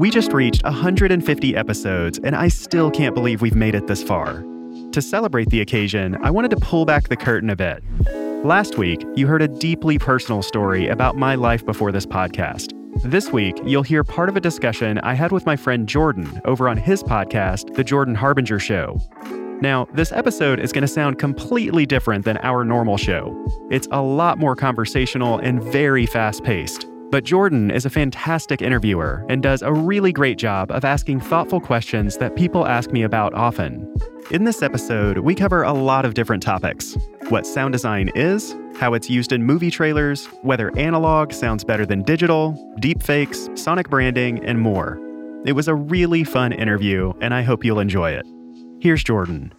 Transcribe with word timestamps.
We 0.00 0.08
just 0.08 0.32
reached 0.32 0.64
150 0.64 1.54
episodes, 1.54 2.18
and 2.24 2.34
I 2.34 2.48
still 2.48 2.90
can't 2.90 3.14
believe 3.14 3.42
we've 3.42 3.54
made 3.54 3.74
it 3.74 3.86
this 3.86 4.02
far. 4.02 4.42
To 4.92 5.02
celebrate 5.02 5.50
the 5.50 5.60
occasion, 5.60 6.16
I 6.22 6.30
wanted 6.30 6.52
to 6.52 6.56
pull 6.56 6.86
back 6.86 7.10
the 7.10 7.18
curtain 7.18 7.50
a 7.50 7.54
bit. 7.54 7.84
Last 8.42 8.78
week, 8.78 9.04
you 9.14 9.26
heard 9.26 9.42
a 9.42 9.48
deeply 9.48 9.98
personal 9.98 10.40
story 10.40 10.88
about 10.88 11.18
my 11.18 11.34
life 11.34 11.66
before 11.66 11.92
this 11.92 12.06
podcast. 12.06 12.72
This 13.02 13.30
week, 13.30 13.60
you'll 13.66 13.82
hear 13.82 14.02
part 14.02 14.30
of 14.30 14.38
a 14.38 14.40
discussion 14.40 14.98
I 15.00 15.12
had 15.12 15.32
with 15.32 15.44
my 15.44 15.54
friend 15.54 15.86
Jordan 15.86 16.40
over 16.46 16.66
on 16.66 16.78
his 16.78 17.02
podcast, 17.02 17.74
The 17.74 17.84
Jordan 17.84 18.14
Harbinger 18.14 18.58
Show. 18.58 18.98
Now, 19.60 19.86
this 19.92 20.12
episode 20.12 20.60
is 20.60 20.72
going 20.72 20.80
to 20.80 20.88
sound 20.88 21.18
completely 21.18 21.84
different 21.84 22.24
than 22.24 22.38
our 22.38 22.64
normal 22.64 22.96
show. 22.96 23.36
It's 23.70 23.86
a 23.90 24.00
lot 24.00 24.38
more 24.38 24.56
conversational 24.56 25.36
and 25.40 25.62
very 25.62 26.06
fast 26.06 26.42
paced. 26.42 26.86
But 27.10 27.24
Jordan 27.24 27.72
is 27.72 27.84
a 27.84 27.90
fantastic 27.90 28.62
interviewer 28.62 29.26
and 29.28 29.42
does 29.42 29.62
a 29.62 29.72
really 29.72 30.12
great 30.12 30.38
job 30.38 30.70
of 30.70 30.84
asking 30.84 31.18
thoughtful 31.18 31.60
questions 31.60 32.18
that 32.18 32.36
people 32.36 32.68
ask 32.68 32.92
me 32.92 33.02
about 33.02 33.34
often. 33.34 33.92
In 34.30 34.44
this 34.44 34.62
episode, 34.62 35.18
we 35.18 35.34
cover 35.34 35.64
a 35.64 35.72
lot 35.72 36.04
of 36.04 36.14
different 36.14 36.42
topics 36.42 36.96
what 37.28 37.46
sound 37.46 37.72
design 37.72 38.10
is, 38.16 38.56
how 38.76 38.92
it's 38.92 39.08
used 39.08 39.32
in 39.32 39.44
movie 39.44 39.70
trailers, 39.70 40.26
whether 40.42 40.76
analog 40.76 41.32
sounds 41.32 41.62
better 41.62 41.86
than 41.86 42.02
digital, 42.02 42.74
deepfakes, 42.80 43.56
sonic 43.56 43.88
branding, 43.88 44.44
and 44.44 44.60
more. 44.60 44.98
It 45.46 45.52
was 45.52 45.68
a 45.68 45.74
really 45.74 46.24
fun 46.24 46.52
interview, 46.52 47.12
and 47.20 47.32
I 47.32 47.42
hope 47.42 47.64
you'll 47.64 47.78
enjoy 47.78 48.10
it. 48.10 48.26
Here's 48.80 49.04
Jordan. 49.04 49.52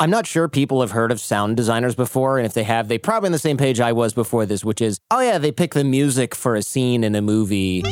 I'm 0.00 0.10
not 0.10 0.26
sure 0.26 0.48
people 0.48 0.80
have 0.80 0.90
heard 0.90 1.12
of 1.12 1.20
sound 1.20 1.56
designers 1.56 1.94
before, 1.94 2.36
and 2.36 2.44
if 2.44 2.52
they 2.52 2.64
have, 2.64 2.88
they 2.88 2.98
probably 2.98 3.28
on 3.28 3.32
the 3.32 3.38
same 3.38 3.56
page 3.56 3.78
I 3.78 3.92
was 3.92 4.12
before 4.12 4.44
this, 4.44 4.64
which 4.64 4.80
is, 4.80 4.98
oh 5.12 5.20
yeah, 5.20 5.38
they 5.38 5.52
pick 5.52 5.72
the 5.72 5.84
music 5.84 6.34
for 6.34 6.56
a 6.56 6.62
scene 6.62 7.04
in 7.04 7.14
a 7.14 7.22
movie. 7.22 7.84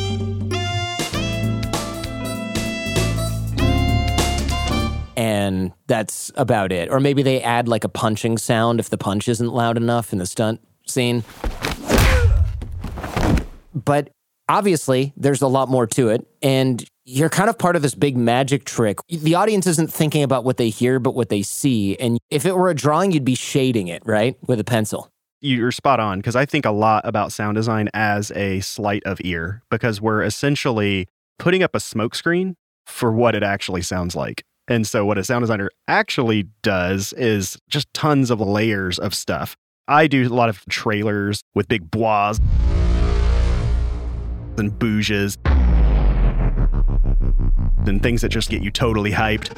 And 5.16 5.72
that's 5.86 6.32
about 6.34 6.72
it. 6.72 6.90
Or 6.90 6.98
maybe 6.98 7.22
they 7.22 7.40
add 7.40 7.68
like 7.68 7.84
a 7.84 7.88
punching 7.88 8.36
sound 8.38 8.80
if 8.80 8.90
the 8.90 8.98
punch 8.98 9.28
isn't 9.28 9.52
loud 9.52 9.76
enough 9.76 10.12
in 10.12 10.18
the 10.18 10.26
stunt 10.26 10.60
scene. 10.88 11.22
But 13.72 14.10
obviously, 14.48 15.12
there's 15.16 15.40
a 15.40 15.46
lot 15.46 15.68
more 15.68 15.86
to 15.86 16.08
it. 16.08 16.26
And 16.42 16.84
you're 17.04 17.28
kind 17.28 17.50
of 17.50 17.58
part 17.58 17.74
of 17.74 17.82
this 17.82 17.94
big 17.94 18.16
magic 18.16 18.64
trick. 18.64 18.98
The 19.08 19.34
audience 19.34 19.66
isn't 19.66 19.92
thinking 19.92 20.22
about 20.22 20.44
what 20.44 20.56
they 20.56 20.68
hear, 20.68 20.98
but 20.98 21.14
what 21.14 21.28
they 21.28 21.42
see. 21.42 21.96
And 21.96 22.18
if 22.30 22.46
it 22.46 22.56
were 22.56 22.70
a 22.70 22.74
drawing, 22.74 23.12
you'd 23.12 23.24
be 23.24 23.34
shading 23.34 23.88
it, 23.88 24.02
right? 24.06 24.36
With 24.46 24.60
a 24.60 24.64
pencil. 24.64 25.08
You're 25.40 25.72
spot 25.72 25.98
on 25.98 26.20
because 26.20 26.36
I 26.36 26.46
think 26.46 26.64
a 26.64 26.70
lot 26.70 27.04
about 27.04 27.32
sound 27.32 27.56
design 27.56 27.88
as 27.92 28.30
a 28.32 28.60
sleight 28.60 29.02
of 29.04 29.18
ear 29.24 29.62
because 29.70 30.00
we're 30.00 30.22
essentially 30.22 31.08
putting 31.38 31.64
up 31.64 31.74
a 31.74 31.78
smokescreen 31.78 32.54
for 32.86 33.10
what 33.10 33.34
it 33.34 33.42
actually 33.42 33.82
sounds 33.82 34.14
like. 34.14 34.44
And 34.68 34.86
so, 34.86 35.04
what 35.04 35.18
a 35.18 35.24
sound 35.24 35.42
designer 35.42 35.70
actually 35.88 36.44
does 36.62 37.12
is 37.14 37.58
just 37.68 37.92
tons 37.92 38.30
of 38.30 38.40
layers 38.40 39.00
of 39.00 39.12
stuff. 39.12 39.56
I 39.88 40.06
do 40.06 40.28
a 40.28 40.30
lot 40.32 40.48
of 40.48 40.64
trailers 40.66 41.42
with 41.56 41.66
big 41.66 41.90
bois 41.90 42.36
and 44.56 44.78
bouges 44.78 45.36
and 47.88 48.02
things 48.02 48.22
that 48.22 48.28
just 48.28 48.50
get 48.50 48.62
you 48.62 48.70
totally 48.70 49.10
hyped. 49.10 49.50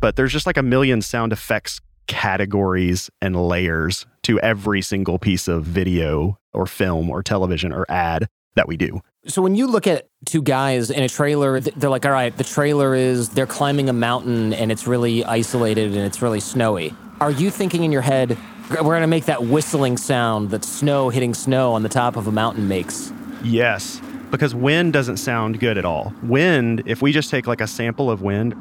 But 0.00 0.16
there's 0.16 0.32
just 0.32 0.46
like 0.46 0.56
a 0.56 0.62
million 0.62 1.02
sound 1.02 1.32
effects 1.32 1.80
categories 2.06 3.10
and 3.20 3.36
layers 3.36 4.06
to 4.22 4.40
every 4.40 4.82
single 4.82 5.18
piece 5.18 5.46
of 5.46 5.64
video 5.64 6.38
or 6.52 6.66
film 6.66 7.10
or 7.10 7.22
television 7.22 7.72
or 7.72 7.86
ad 7.88 8.28
that 8.56 8.66
we 8.66 8.76
do. 8.76 9.00
So 9.26 9.42
when 9.42 9.54
you 9.54 9.66
look 9.66 9.86
at 9.86 10.08
two 10.24 10.42
guys 10.42 10.90
in 10.90 11.02
a 11.02 11.08
trailer, 11.08 11.60
they're 11.60 11.90
like, 11.90 12.06
all 12.06 12.12
right, 12.12 12.36
the 12.36 12.44
trailer 12.44 12.94
is 12.94 13.28
they're 13.30 13.46
climbing 13.46 13.88
a 13.88 13.92
mountain 13.92 14.52
and 14.52 14.72
it's 14.72 14.86
really 14.86 15.24
isolated 15.24 15.94
and 15.94 16.00
it's 16.00 16.22
really 16.22 16.40
snowy. 16.40 16.94
Are 17.20 17.30
you 17.30 17.50
thinking 17.50 17.84
in 17.84 17.92
your 17.92 18.02
head, 18.02 18.38
we're 18.70 18.82
going 18.82 19.02
to 19.02 19.06
make 19.06 19.26
that 19.26 19.44
whistling 19.44 19.96
sound 19.96 20.50
that 20.50 20.64
snow 20.64 21.08
hitting 21.10 21.34
snow 21.34 21.74
on 21.74 21.82
the 21.82 21.88
top 21.88 22.16
of 22.16 22.26
a 22.26 22.32
mountain 22.32 22.68
makes? 22.68 23.12
Yes 23.44 24.00
because 24.30 24.54
wind 24.54 24.92
doesn't 24.92 25.16
sound 25.16 25.60
good 25.60 25.78
at 25.78 25.84
all. 25.84 26.12
Wind, 26.22 26.82
if 26.86 27.02
we 27.02 27.12
just 27.12 27.30
take 27.30 27.46
like 27.46 27.60
a 27.60 27.66
sample 27.66 28.10
of 28.10 28.22
wind, 28.22 28.54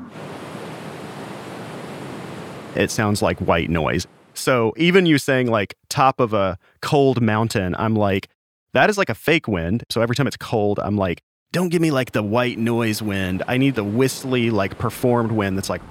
it 2.76 2.92
sounds 2.92 3.22
like 3.22 3.40
white 3.40 3.70
noise. 3.70 4.08
So 4.34 4.74
even 4.78 5.06
you 5.06 5.18
saying 5.18 5.48
like 5.48 5.76
top 5.90 6.20
of 6.20 6.34
a 6.34 6.58
cold 6.82 7.22
mountain, 7.22 7.76
I'm 7.78 7.96
like, 7.96 8.30
that 8.74 8.90
is 8.90 8.98
like 8.98 9.10
a 9.10 9.16
fake 9.16 9.48
wind. 9.48 9.84
So 9.90 10.02
every 10.02 10.16
time 10.16 10.28
it's 10.28 10.38
cold, 10.38 10.80
I'm 10.80 10.96
like, 10.96 11.22
don't 11.52 11.70
give 11.70 11.82
me 11.82 11.92
like 11.92 12.12
the 12.12 12.22
white 12.22 12.60
noise 12.60 13.02
wind. 13.02 13.42
I 13.48 13.58
need 13.58 13.76
the 13.76 13.84
whistly, 13.84 14.52
like 14.52 14.78
performed 14.78 15.32
wind 15.32 15.58
that's 15.58 15.70
like. 15.70 15.82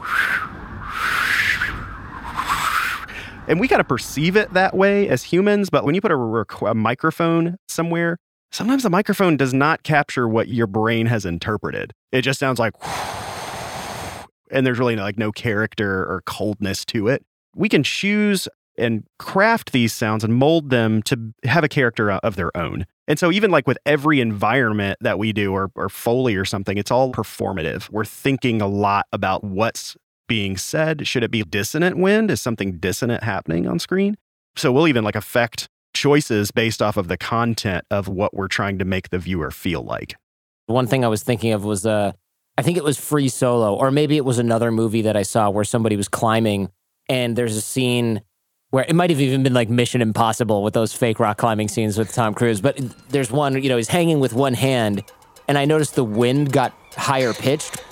And 3.49 3.61
we 3.61 3.69
kind 3.69 3.81
of 3.81 3.89
perceive 3.89 4.37
it 4.37 4.53
that 4.55 4.75
way 4.75 5.09
as 5.09 5.23
humans, 5.23 5.71
but 5.71 5.85
when 5.85 5.95
you 5.95 6.01
put 6.01 6.11
a, 6.11 6.17
rec- 6.17 6.61
a 6.63 6.75
microphone 6.75 7.57
somewhere, 7.69 8.19
sometimes 8.51 8.83
the 8.83 8.91
microphone 8.91 9.37
does 9.37 9.55
not 9.55 9.83
capture 9.83 10.29
what 10.29 10.49
your 10.49 10.67
brain 10.67 11.07
has 11.07 11.25
interpreted. 11.25 11.93
It 12.13 12.23
just 12.23 12.39
sounds 12.39 12.59
like, 12.59 12.75
and 14.51 14.67
there's 14.67 14.79
really 14.79 14.97
like 14.97 15.19
no 15.19 15.33
character 15.33 16.01
or 16.03 16.23
coldness 16.27 16.85
to 16.87 17.09
it. 17.09 17.25
We 17.55 17.69
can 17.69 17.83
choose 17.83 18.49
and 18.79 19.05
craft 19.19 19.73
these 19.73 19.93
sounds 19.93 20.25
and 20.25 20.35
mold 20.35 20.71
them 20.71 21.03
to 21.03 21.33
have 21.45 21.65
a 21.65 21.69
character 21.69 22.11
uh, 22.11 22.21
of 22.23 22.37
their 22.37 22.55
own. 22.57 22.87
And 23.09 23.19
so, 23.19 23.31
even 23.31 23.51
like 23.51 23.67
with 23.67 23.79
every 23.87 24.21
environment 24.21 24.99
that 25.01 25.19
we 25.19 25.33
do, 25.33 25.53
or, 25.53 25.71
or 25.75 25.89
Foley 25.89 26.35
or 26.35 26.45
something, 26.45 26.77
it's 26.77 26.91
all 26.91 27.13
performative. 27.13 27.89
We're 27.91 28.05
thinking 28.05 28.61
a 28.61 28.67
lot 28.67 29.07
about 29.13 29.45
what's 29.45 29.97
being 30.29 30.57
said. 30.57 31.07
Should 31.07 31.23
it 31.23 31.31
be 31.31 31.43
dissonant 31.43 31.99
wind? 31.99 32.31
Is 32.31 32.41
something 32.41 32.79
dissonant 32.79 33.23
happening 33.23 33.69
on 33.69 33.79
screen? 33.79 34.17
So, 34.57 34.73
we'll 34.73 34.89
even 34.89 35.05
like 35.05 35.15
affect 35.15 35.69
choices 35.97 36.51
based 36.51 36.83
off 36.83 36.97
of 36.97 37.09
the 37.09 37.17
content 37.17 37.85
of 37.91 38.09
what 38.09 38.35
we're 38.35 38.49
trying 38.49 38.79
to 38.79 38.85
make 38.85 39.11
the 39.11 39.19
viewer 39.19 39.51
feel 39.51 39.83
like. 39.83 40.15
One 40.67 40.87
thing 40.87 41.05
I 41.05 41.09
was 41.09 41.23
thinking 41.23 41.53
of 41.53 41.65
was 41.65 41.87
uh 41.87 42.13
I 42.59 42.63
think 42.63 42.77
it 42.79 42.85
was 42.85 42.99
Free 42.99 43.29
Solo 43.29 43.75
or 43.75 43.91
maybe 43.91 44.17
it 44.17 44.25
was 44.25 44.39
another 44.39 44.71
movie 44.71 45.03
that 45.03 45.17
I 45.17 45.23
saw 45.23 45.51
where 45.51 45.65
somebody 45.65 45.97
was 45.97 46.09
climbing 46.09 46.71
and 47.09 47.37
there's 47.37 47.57
a 47.57 47.61
scene 47.61 48.23
where 48.71 48.85
it 48.89 48.95
might 48.95 49.11
have 49.11 49.21
even 49.21 49.43
been 49.43 49.55
like 49.55 49.71
Mission 49.71 50.03
Impossible 50.03 50.63
with 50.63 50.75
those 50.75 50.93
fake 50.93 51.21
rock 51.21 51.39
climbing 51.39 51.69
scenes 51.69 51.97
with 51.97 52.13
Tom 52.13 52.35
Cruise, 52.35 52.61
but 52.61 52.79
there's 53.09 53.31
one, 53.31 53.63
you 53.63 53.69
know, 53.69 53.77
he's 53.77 53.89
hanging 53.89 54.21
with 54.21 54.33
one 54.33 54.55
hand 54.55 55.05
and 55.49 55.57
I 55.57 55.65
noticed 55.65 55.95
the 55.95 56.05
wind 56.05 56.53
got 56.53 56.73
higher 56.97 57.33
pitched 57.33 57.83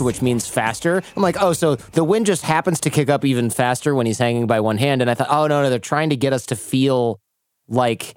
which 0.00 0.22
means 0.22 0.46
faster. 0.46 1.02
I'm 1.16 1.22
like, 1.22 1.40
oh, 1.40 1.52
so 1.52 1.76
the 1.76 2.04
wind 2.04 2.26
just 2.26 2.42
happens 2.42 2.80
to 2.80 2.90
kick 2.90 3.08
up 3.08 3.24
even 3.24 3.50
faster 3.50 3.94
when 3.94 4.06
he's 4.06 4.18
hanging 4.18 4.46
by 4.46 4.60
one 4.60 4.78
hand. 4.78 5.00
And 5.00 5.10
I 5.10 5.14
thought, 5.14 5.28
oh, 5.30 5.46
no, 5.46 5.62
no, 5.62 5.70
they're 5.70 5.78
trying 5.78 6.10
to 6.10 6.16
get 6.16 6.32
us 6.32 6.46
to 6.46 6.56
feel 6.56 7.20
like 7.68 8.14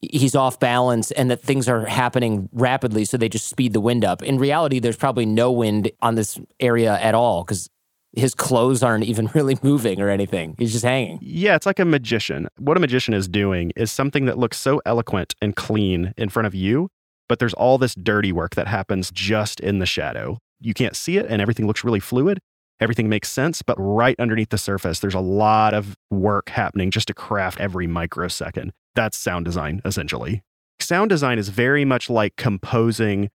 he's 0.00 0.34
off 0.34 0.58
balance 0.60 1.10
and 1.12 1.30
that 1.30 1.40
things 1.40 1.68
are 1.68 1.84
happening 1.86 2.48
rapidly. 2.52 3.04
So 3.04 3.16
they 3.16 3.28
just 3.28 3.48
speed 3.48 3.72
the 3.72 3.80
wind 3.80 4.04
up. 4.04 4.22
In 4.22 4.38
reality, 4.38 4.78
there's 4.78 4.96
probably 4.96 5.26
no 5.26 5.52
wind 5.52 5.90
on 6.02 6.14
this 6.14 6.38
area 6.60 6.98
at 7.00 7.14
all 7.14 7.44
because 7.44 7.68
his 8.16 8.34
clothes 8.34 8.82
aren't 8.82 9.04
even 9.04 9.30
really 9.34 9.58
moving 9.62 10.00
or 10.00 10.08
anything. 10.08 10.54
He's 10.58 10.72
just 10.72 10.84
hanging. 10.84 11.18
Yeah, 11.22 11.56
it's 11.56 11.66
like 11.66 11.78
a 11.78 11.84
magician. 11.84 12.48
What 12.58 12.76
a 12.76 12.80
magician 12.80 13.14
is 13.14 13.28
doing 13.28 13.72
is 13.76 13.90
something 13.90 14.26
that 14.26 14.38
looks 14.38 14.58
so 14.58 14.80
eloquent 14.86 15.34
and 15.40 15.54
clean 15.56 16.14
in 16.16 16.28
front 16.28 16.46
of 16.46 16.54
you, 16.54 16.90
but 17.28 17.38
there's 17.38 17.54
all 17.54 17.78
this 17.78 17.94
dirty 17.94 18.32
work 18.32 18.54
that 18.54 18.68
happens 18.68 19.10
just 19.10 19.60
in 19.60 19.78
the 19.78 19.86
shadow 19.86 20.38
you 20.64 20.74
can't 20.74 20.96
see 20.96 21.16
it 21.18 21.26
and 21.28 21.40
everything 21.42 21.66
looks 21.66 21.84
really 21.84 22.00
fluid. 22.00 22.40
Everything 22.80 23.08
makes 23.08 23.30
sense, 23.30 23.62
but 23.62 23.76
right 23.78 24.18
underneath 24.18 24.48
the 24.48 24.58
surface, 24.58 24.98
there's 24.98 25.14
a 25.14 25.20
lot 25.20 25.74
of 25.74 25.96
work 26.10 26.48
happening 26.48 26.90
just 26.90 27.06
to 27.06 27.14
craft 27.14 27.60
every 27.60 27.86
microsecond. 27.86 28.72
That's 28.94 29.16
sound 29.16 29.44
design, 29.44 29.80
essentially. 29.84 30.42
Sound 30.80 31.10
design 31.10 31.38
is 31.38 31.50
very 31.50 31.84
much 31.84 32.10
like 32.10 32.34
composing 32.36 33.30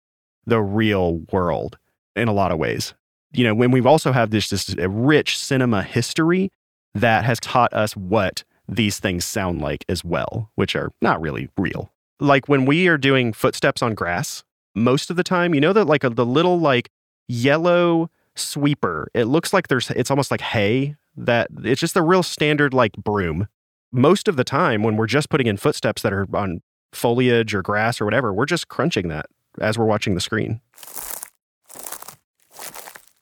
the 0.46 0.60
real 0.60 1.22
world 1.32 1.78
in 2.16 2.28
a 2.28 2.34
lot 2.34 2.52
of 2.52 2.58
ways. 2.58 2.94
You 3.32 3.46
know, 3.46 3.56
when 3.56 3.72
we've 3.72 3.86
also 3.86 4.12
had 4.12 4.32
this 4.32 4.50
this 4.50 4.76
rich 4.76 5.38
cinema 5.38 5.84
history 5.84 6.50
that 6.96 7.24
has 7.24 7.40
taught 7.40 7.74
us 7.74 7.96
what 7.96 8.44
these 8.68 9.00
things 9.00 9.24
sound 9.24 9.62
like 9.62 9.86
as 9.88 10.04
well, 10.04 10.52
which 10.56 10.76
are 10.76 10.92
not 11.02 11.22
really 11.22 11.50
real. 11.58 11.92
Like 12.20 12.50
when 12.50 12.66
we 12.66 12.88
are 12.88 12.98
doing 12.98 13.32
footsteps 13.32 13.82
on 13.82 13.96
grass, 13.96 14.44
most 14.76 15.10
of 15.10 15.16
the 15.16 15.24
time, 15.24 15.54
you 15.54 15.62
know 15.62 15.74
that 15.74 15.86
like 15.86 16.04
a, 16.04 16.10
the 16.10 16.26
little 16.26 16.60
like 16.60 16.90
yellow 17.30 18.10
sweeper, 18.36 19.10
it 19.14 19.26
looks 19.26 19.54
like 19.54 19.70
there's 19.70 19.90
it's 19.92 20.12
almost 20.12 20.32
like 20.32 20.42
hay 20.42 20.96
that 21.16 21.48
it's 21.64 21.80
just 21.80 21.96
a 21.96 22.02
real 22.02 22.24
standard 22.24 22.74
like 22.74 22.94
broom. 22.94 23.48
Most 23.92 24.28
of 24.28 24.36
the 24.36 24.44
time 24.44 24.84
when 24.84 24.98
we're 24.98 25.08
just 25.08 25.30
putting 25.30 25.48
in 25.48 25.58
footsteps 25.58 26.02
that 26.02 26.12
are 26.12 26.28
on 26.34 26.62
foliage 26.92 27.54
or 27.56 27.62
grass 27.62 28.02
or 28.02 28.06
whatever, 28.06 28.34
we're 28.34 28.46
just 28.46 28.68
crunching 28.68 29.08
that 29.08 29.28
as 29.62 29.78
we're 29.78 29.86
watching 29.86 30.16
the 30.16 30.22
screen. 30.22 30.62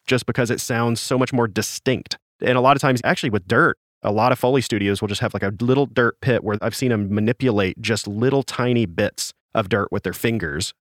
Just 0.05 0.25
because 0.25 0.49
it 0.49 0.61
sounds 0.61 0.99
so 0.99 1.17
much 1.17 1.33
more 1.33 1.47
distinct. 1.47 2.17
And 2.41 2.57
a 2.57 2.61
lot 2.61 2.77
of 2.77 2.81
times, 2.81 3.01
actually, 3.03 3.29
with 3.29 3.47
dirt, 3.47 3.77
a 4.03 4.11
lot 4.11 4.31
of 4.31 4.39
Foley 4.39 4.61
studios 4.61 5.01
will 5.01 5.07
just 5.07 5.21
have 5.21 5.33
like 5.33 5.43
a 5.43 5.53
little 5.59 5.85
dirt 5.85 6.19
pit 6.21 6.43
where 6.43 6.57
I've 6.61 6.75
seen 6.75 6.89
them 6.89 7.13
manipulate 7.13 7.81
just 7.81 8.07
little 8.07 8.43
tiny 8.43 8.85
bits 8.85 9.33
of 9.53 9.69
dirt 9.69 9.91
with 9.91 10.03
their 10.03 10.13
fingers 10.13 10.73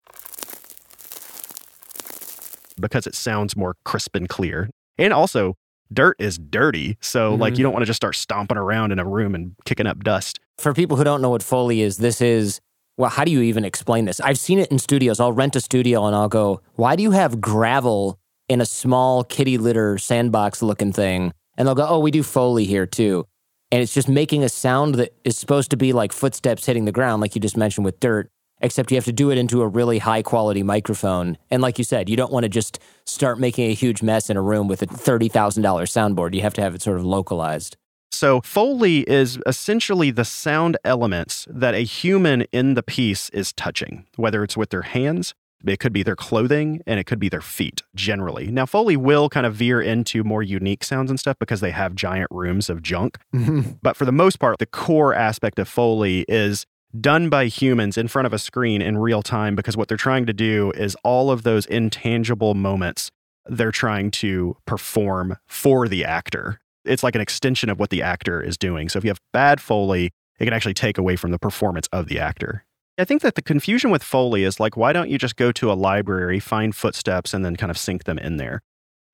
because 2.80 3.07
it 3.07 3.16
sounds 3.16 3.56
more 3.56 3.75
crisp 3.86 4.16
and 4.16 4.30
clear. 4.30 4.69
And 4.98 5.13
also, 5.13 5.56
dirt 5.92 6.16
is 6.19 6.38
dirty. 6.38 6.98
So, 7.01 7.31
mm-hmm. 7.31 7.42
like, 7.42 7.57
you 7.57 7.63
don't 7.63 7.74
want 7.74 7.83
to 7.83 7.88
just 7.88 7.98
start 7.98 8.16
stomping 8.16 8.57
around 8.57 8.92
in 8.92 9.00
a 9.00 9.06
room 9.06 9.36
and 9.36 9.56
kicking 9.66 9.88
up 9.88 10.04
dust. 10.04 10.39
For 10.57 10.74
people 10.74 10.98
who 10.98 11.04
don't 11.04 11.22
know 11.22 11.30
what 11.30 11.44
Foley 11.44 11.81
is, 11.81 11.98
this 11.98 12.22
is 12.22 12.62
well, 12.98 13.10
how 13.10 13.25
do 13.25 13.31
you 13.31 13.42
even 13.42 13.66
explain 13.66 14.06
this? 14.06 14.19
I've 14.22 14.39
seen 14.39 14.60
it 14.60 14.72
in 14.72 14.80
studios. 14.80 15.19
I'll 15.19 15.33
rent 15.33 15.56
a 15.56 15.62
studio 15.62 16.06
and 16.06 16.16
I'll 16.16 16.30
go, 16.30 16.62
why 16.75 16.95
do 16.95 17.04
you 17.04 17.12
have 17.12 17.42
gravel 17.42 18.19
in 18.48 18.62
a 18.62 18.66
small 18.66 19.24
kitty 19.24 19.57
litter 19.57 19.98
sandbox 19.98 20.62
looking 20.62 20.94
thing? 20.94 21.33
And 21.57 21.68
they'll 21.68 21.75
go, 21.75 21.88
oh, 21.88 22.00
we 22.00 22.12
do 22.12 22.24
Foley 22.24 22.66
here 22.66 22.86
too. 22.86 23.25
And 23.71 23.81
it's 23.81 23.94
just 23.94 24.07
making 24.07 24.44
a 24.44 24.50
sound 24.50 24.95
that 24.95 25.13
is 25.25 25.38
supposed 25.38 25.71
to 25.71 25.78
be 25.78 25.92
like 25.92 26.13
footsteps 26.13 26.66
hitting 26.66 26.86
the 26.86 26.92
ground, 26.92 27.21
like 27.21 27.36
you 27.36 27.42
just 27.42 27.57
mentioned 27.57 27.83
with 27.83 28.00
dirt, 28.00 28.30
except 28.66 28.92
you 28.92 28.98
have 28.98 29.06
to 29.06 29.14
do 29.14 29.32
it 29.32 29.38
into 29.38 29.62
a 29.62 29.68
really 29.68 30.00
high 30.00 30.22
quality 30.22 30.64
microphone. 30.64 31.38
And 31.50 31.62
like 31.62 31.78
you 31.78 31.84
said, 31.84 32.10
you 32.10 32.18
don't 32.18 32.32
want 32.32 32.44
to 32.44 32.50
just 32.50 32.80
start 33.06 33.40
making 33.40 33.70
a 33.70 33.74
huge 33.74 34.02
mess 34.02 34.30
in 34.30 34.38
a 34.38 34.42
room 34.42 34.68
with 34.68 34.82
a 34.82 34.88
$30,000 34.88 35.30
soundboard. 35.62 36.34
You 36.34 36.42
have 36.42 36.56
to 36.56 36.62
have 36.62 36.76
it 36.76 36.82
sort 36.82 36.98
of 36.98 37.06
localized. 37.06 37.78
So, 38.12 38.42
Foley 38.42 39.00
is 39.10 39.40
essentially 39.46 40.10
the 40.10 40.24
sound 40.24 40.78
elements 40.86 41.46
that 41.50 41.76
a 41.76 41.84
human 41.84 42.44
in 42.54 42.74
the 42.74 42.84
piece 42.84 43.30
is 43.32 43.52
touching, 43.52 44.06
whether 44.16 44.42
it's 44.42 44.56
with 44.56 44.70
their 44.70 44.84
hands, 44.84 45.34
it 45.66 45.80
could 45.80 45.94
be 45.94 46.04
their 46.04 46.16
clothing, 46.16 46.82
and 46.88 47.00
it 47.00 47.06
could 47.06 47.20
be 47.20 47.30
their 47.30 47.42
feet 47.42 47.82
generally. 47.94 48.48
Now, 48.48 48.66
Foley 48.66 48.96
will 48.96 49.30
kind 49.30 49.46
of 49.46 49.56
veer 49.56 49.82
into 49.82 50.24
more 50.24 50.44
unique 50.44 50.84
sounds 50.84 51.10
and 51.10 51.20
stuff 51.20 51.38
because 51.40 51.60
they 51.60 51.72
have 51.72 51.96
giant 51.96 52.30
rooms 52.32 52.70
of 52.70 52.82
junk. 52.82 53.18
But 53.82 53.98
for 53.98 54.06
the 54.06 54.12
most 54.12 54.40
part, 54.40 54.58
the 54.60 54.66
core 54.66 55.14
aspect 55.14 55.60
of 55.60 55.68
Foley 55.68 56.26
is 56.28 56.66
done 57.01 57.30
by 57.30 57.45
humans 57.45 57.97
in 57.97 58.07
front 58.07 58.25
of 58.25 58.33
a 58.33 58.39
screen 58.39 58.81
in 58.81 58.97
real 58.97 59.21
time 59.21 59.56
because 59.56 59.75
what 59.75 59.88
they're 59.88 59.97
trying 59.97 60.25
to 60.25 60.33
do 60.33 60.71
is 60.71 60.95
all 61.03 61.31
of 61.31 61.44
those 61.44 61.65
intangible 61.65 62.53
moments 62.53 63.12
they're 63.47 63.71
trying 63.71 64.09
to 64.09 64.57
perform 64.65 65.38
for 65.47 65.88
the 65.88 66.03
actor 66.03 66.59
it's 66.86 67.03
like 67.03 67.15
an 67.15 67.21
extension 67.21 67.69
of 67.69 67.80
what 67.80 67.89
the 67.89 68.01
actor 68.01 68.42
is 68.42 68.57
doing. 68.57 68.89
So 68.89 68.97
if 68.97 69.03
you 69.03 69.09
have 69.09 69.21
bad 69.33 69.59
Foley, 69.59 70.12
it 70.39 70.45
can 70.45 70.53
actually 70.53 70.74
take 70.74 70.97
away 70.97 71.15
from 71.15 71.31
the 71.31 71.39
performance 71.39 71.88
of 71.92 72.07
the 72.07 72.19
actor. 72.19 72.63
I 72.97 73.03
think 73.03 73.21
that 73.24 73.36
the 73.36 73.42
confusion 73.42 73.92
with 73.92 74.03
Foley 74.03 74.44
is 74.44 74.59
like, 74.59 74.77
why 74.77 74.94
don't 74.94 75.09
you 75.09 75.18
just 75.18 75.36
go 75.36 75.51
to 75.51 75.71
a 75.71 75.74
library, 75.74 76.39
find 76.39 76.74
footsteps, 76.74 77.33
and 77.33 77.44
then 77.44 77.56
kind 77.56 77.69
of 77.69 77.77
sync 77.77 78.06
them 78.06 78.18
in 78.18 78.38
there? 78.38 78.62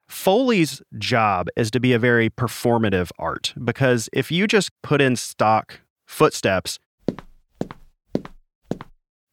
Foley's 0.07 0.81
job 0.97 1.47
is 1.55 1.71
to 1.71 1.79
be 1.79 1.93
a 1.93 1.99
very 1.99 2.29
performative 2.29 3.11
art 3.17 3.53
because 3.63 4.09
if 4.11 4.29
you 4.29 4.45
just 4.45 4.69
put 4.83 5.01
in 5.01 5.15
stock 5.15 5.79
footsteps, 6.05 6.79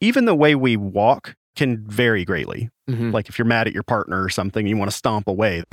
even 0.00 0.24
the 0.24 0.34
way 0.34 0.54
we 0.54 0.76
walk 0.76 1.34
can 1.56 1.84
vary 1.86 2.24
greatly. 2.24 2.70
Mm-hmm. 2.88 3.10
Like 3.10 3.28
if 3.28 3.38
you're 3.38 3.46
mad 3.46 3.66
at 3.66 3.72
your 3.72 3.82
partner 3.82 4.22
or 4.22 4.28
something, 4.28 4.66
you 4.66 4.76
want 4.76 4.90
to 4.90 4.96
stomp 4.96 5.28
away 5.28 5.64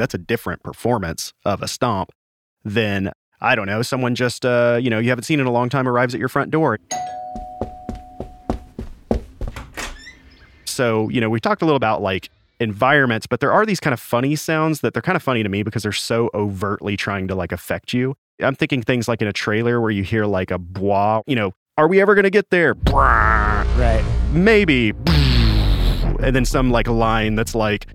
that's 0.00 0.14
a 0.14 0.18
different 0.18 0.62
performance 0.62 1.34
of 1.44 1.60
a 1.62 1.68
stomp 1.68 2.10
than 2.64 3.12
I 3.42 3.54
don't 3.54 3.66
know, 3.66 3.82
someone 3.82 4.14
just 4.14 4.46
uh, 4.46 4.78
you 4.80 4.88
know, 4.88 4.98
you 4.98 5.10
haven't 5.10 5.24
seen 5.24 5.40
in 5.40 5.46
a 5.46 5.52
long 5.52 5.68
time 5.68 5.86
arrives 5.86 6.14
at 6.14 6.20
your 6.20 6.30
front 6.30 6.50
door. 6.50 6.78
So, 10.64 11.10
you 11.10 11.20
know, 11.20 11.28
we 11.28 11.38
talked 11.38 11.60
a 11.60 11.66
little 11.66 11.76
about 11.76 12.00
like 12.00 12.30
environments, 12.60 13.26
but 13.26 13.40
there 13.40 13.52
are 13.52 13.66
these 13.66 13.80
kind 13.80 13.92
of 13.92 14.00
funny 14.00 14.36
sounds 14.36 14.80
that 14.80 14.94
they're 14.94 15.02
kind 15.02 15.16
of 15.16 15.22
funny 15.22 15.42
to 15.42 15.48
me 15.50 15.62
because 15.62 15.82
they're 15.82 15.92
so 15.92 16.30
overtly 16.32 16.96
trying 16.96 17.28
to 17.28 17.34
like 17.34 17.52
affect 17.52 17.92
you. 17.92 18.16
I'm 18.42 18.54
thinking 18.54 18.82
things 18.82 19.08
like 19.08 19.22
in 19.22 19.28
a 19.28 19.32
trailer 19.32 19.80
where 19.80 19.90
you 19.90 20.02
hear 20.02 20.26
like 20.26 20.50
a 20.50 20.58
bois, 20.58 21.22
you 21.26 21.36
know, 21.36 21.52
are 21.78 21.88
we 21.88 22.00
ever 22.00 22.14
going 22.14 22.24
to 22.24 22.30
get 22.30 22.50
there? 22.50 22.74
Right. 22.92 24.04
Maybe. 24.32 24.90
And 26.20 26.36
then 26.36 26.44
some 26.44 26.70
like 26.70 26.88
line 26.88 27.34
that's 27.34 27.54
like, 27.54 27.86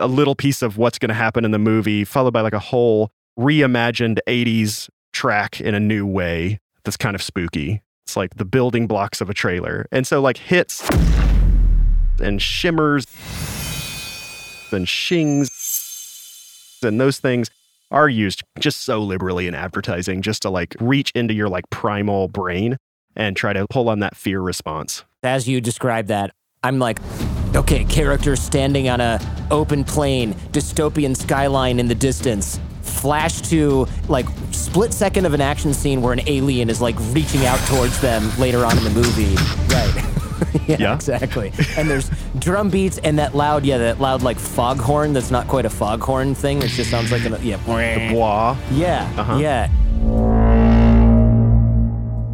a 0.00 0.06
little 0.06 0.34
piece 0.34 0.62
of 0.62 0.78
what's 0.78 0.98
going 0.98 1.10
to 1.10 1.14
happen 1.14 1.44
in 1.44 1.50
the 1.50 1.58
movie, 1.58 2.04
followed 2.04 2.32
by 2.32 2.40
like 2.40 2.54
a 2.54 2.58
whole 2.58 3.10
reimagined 3.38 4.18
80s 4.26 4.88
track 5.12 5.60
in 5.60 5.74
a 5.74 5.80
new 5.80 6.06
way 6.06 6.58
that's 6.84 6.96
kind 6.96 7.14
of 7.14 7.22
spooky. 7.22 7.82
It's 8.06 8.16
like 8.16 8.34
the 8.36 8.44
building 8.44 8.86
blocks 8.86 9.20
of 9.20 9.28
a 9.28 9.34
trailer. 9.34 9.86
And 9.92 10.06
so, 10.06 10.20
like, 10.20 10.38
hits 10.38 10.88
and 12.20 12.40
shimmers 12.40 13.04
and 14.72 14.88
shings 14.88 15.50
and 16.82 16.98
those 17.00 17.18
things 17.18 17.50
are 17.92 18.08
used 18.08 18.42
just 18.58 18.82
so 18.82 19.00
liberally 19.00 19.46
in 19.46 19.54
advertising 19.54 20.22
just 20.22 20.42
to 20.42 20.50
like 20.50 20.74
reach 20.80 21.12
into 21.14 21.34
your 21.34 21.48
like 21.48 21.68
primal 21.70 22.28
brain 22.28 22.76
and 23.14 23.36
try 23.36 23.52
to 23.52 23.66
pull 23.68 23.88
on 23.88 24.00
that 24.00 24.16
fear 24.16 24.40
response. 24.40 25.04
As 25.22 25.46
you 25.46 25.60
describe 25.60 26.06
that, 26.06 26.32
I'm 26.64 26.78
like, 26.78 26.98
Okay, 27.54 27.84
character 27.84 28.34
standing 28.34 28.88
on 28.88 29.02
a 29.02 29.20
open 29.50 29.84
plain, 29.84 30.32
dystopian 30.52 31.14
skyline 31.14 31.78
in 31.78 31.86
the 31.86 31.94
distance. 31.94 32.58
Flash 32.80 33.42
to 33.42 33.86
like 34.08 34.26
split 34.52 34.94
second 34.94 35.26
of 35.26 35.34
an 35.34 35.42
action 35.42 35.74
scene 35.74 36.00
where 36.00 36.14
an 36.14 36.22
alien 36.26 36.70
is 36.70 36.80
like 36.80 36.96
reaching 37.10 37.44
out 37.44 37.58
towards 37.68 38.00
them 38.00 38.30
later 38.38 38.64
on 38.64 38.78
in 38.78 38.84
the 38.84 38.90
movie. 38.90 39.34
Right. 39.68 40.18
yeah, 40.66 40.76
yeah, 40.78 40.94
exactly. 40.94 41.52
And 41.76 41.88
there's 41.88 42.10
drum 42.38 42.70
beats 42.70 42.98
and 42.98 43.18
that 43.18 43.34
loud, 43.34 43.64
yeah, 43.64 43.78
that 43.78 44.00
loud 44.00 44.22
like 44.22 44.38
foghorn. 44.38 45.12
That's 45.12 45.30
not 45.30 45.48
quite 45.48 45.64
a 45.64 45.70
foghorn 45.70 46.34
thing. 46.34 46.62
It 46.62 46.68
just 46.68 46.90
sounds 46.90 47.12
like 47.12 47.24
a 47.24 47.38
yeah, 47.42 47.56
the 47.56 48.12
bois. 48.12 48.56
Yeah, 48.70 49.12
uh-huh. 49.16 49.38
yeah 49.38 49.68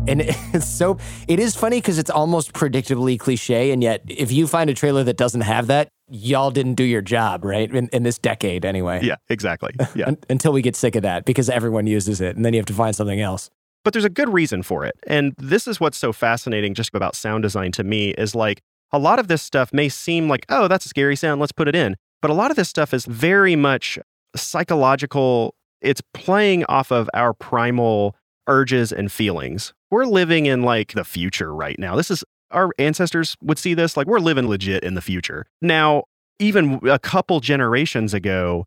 and 0.08 0.22
it's 0.54 0.66
so 0.66 0.98
it 1.28 1.38
is 1.38 1.54
funny 1.54 1.78
because 1.78 1.98
it's 1.98 2.10
almost 2.10 2.52
predictably 2.52 3.18
cliche 3.18 3.70
and 3.70 3.82
yet 3.82 4.02
if 4.08 4.32
you 4.32 4.46
find 4.46 4.70
a 4.70 4.74
trailer 4.74 5.04
that 5.04 5.16
doesn't 5.16 5.42
have 5.42 5.66
that 5.68 5.88
y'all 6.10 6.50
didn't 6.50 6.74
do 6.74 6.84
your 6.84 7.02
job 7.02 7.44
right 7.44 7.70
in, 7.70 7.88
in 7.88 8.02
this 8.02 8.18
decade 8.18 8.64
anyway 8.64 9.00
yeah 9.02 9.16
exactly 9.28 9.74
yeah 9.94 10.10
until 10.30 10.52
we 10.52 10.62
get 10.62 10.74
sick 10.74 10.96
of 10.96 11.02
that 11.02 11.24
because 11.24 11.50
everyone 11.50 11.86
uses 11.86 12.20
it 12.20 12.34
and 12.34 12.44
then 12.44 12.52
you 12.54 12.58
have 12.58 12.66
to 12.66 12.72
find 12.72 12.96
something 12.96 13.20
else 13.20 13.50
but 13.84 13.92
there's 13.92 14.04
a 14.04 14.10
good 14.10 14.28
reason 14.28 14.62
for 14.62 14.84
it 14.84 14.94
and 15.06 15.34
this 15.38 15.66
is 15.66 15.80
what's 15.80 15.98
so 15.98 16.12
fascinating 16.12 16.74
just 16.74 16.94
about 16.94 17.14
sound 17.14 17.42
design 17.42 17.72
to 17.72 17.84
me 17.84 18.10
is 18.10 18.34
like 18.34 18.60
a 18.92 18.98
lot 18.98 19.18
of 19.18 19.28
this 19.28 19.42
stuff 19.42 19.72
may 19.72 19.88
seem 19.88 20.28
like 20.28 20.44
oh 20.48 20.68
that's 20.68 20.86
a 20.86 20.88
scary 20.88 21.16
sound 21.16 21.40
let's 21.40 21.52
put 21.52 21.68
it 21.68 21.74
in 21.74 21.96
but 22.20 22.30
a 22.30 22.34
lot 22.34 22.50
of 22.50 22.56
this 22.56 22.68
stuff 22.68 22.92
is 22.92 23.04
very 23.06 23.56
much 23.56 23.98
psychological 24.36 25.54
it's 25.80 26.02
playing 26.12 26.64
off 26.64 26.90
of 26.90 27.08
our 27.14 27.32
primal 27.32 28.16
urges 28.48 28.92
and 28.92 29.12
feelings. 29.12 29.72
We're 29.90 30.06
living 30.06 30.46
in 30.46 30.62
like 30.62 30.92
the 30.92 31.04
future 31.04 31.54
right 31.54 31.78
now. 31.78 31.94
This 31.96 32.10
is 32.10 32.24
our 32.50 32.70
ancestors 32.78 33.36
would 33.42 33.58
see 33.58 33.74
this 33.74 33.96
like 33.96 34.06
we're 34.06 34.18
living 34.18 34.48
legit 34.48 34.82
in 34.82 34.94
the 34.94 35.02
future. 35.02 35.46
Now, 35.60 36.04
even 36.38 36.80
a 36.88 36.98
couple 36.98 37.40
generations 37.40 38.14
ago, 38.14 38.64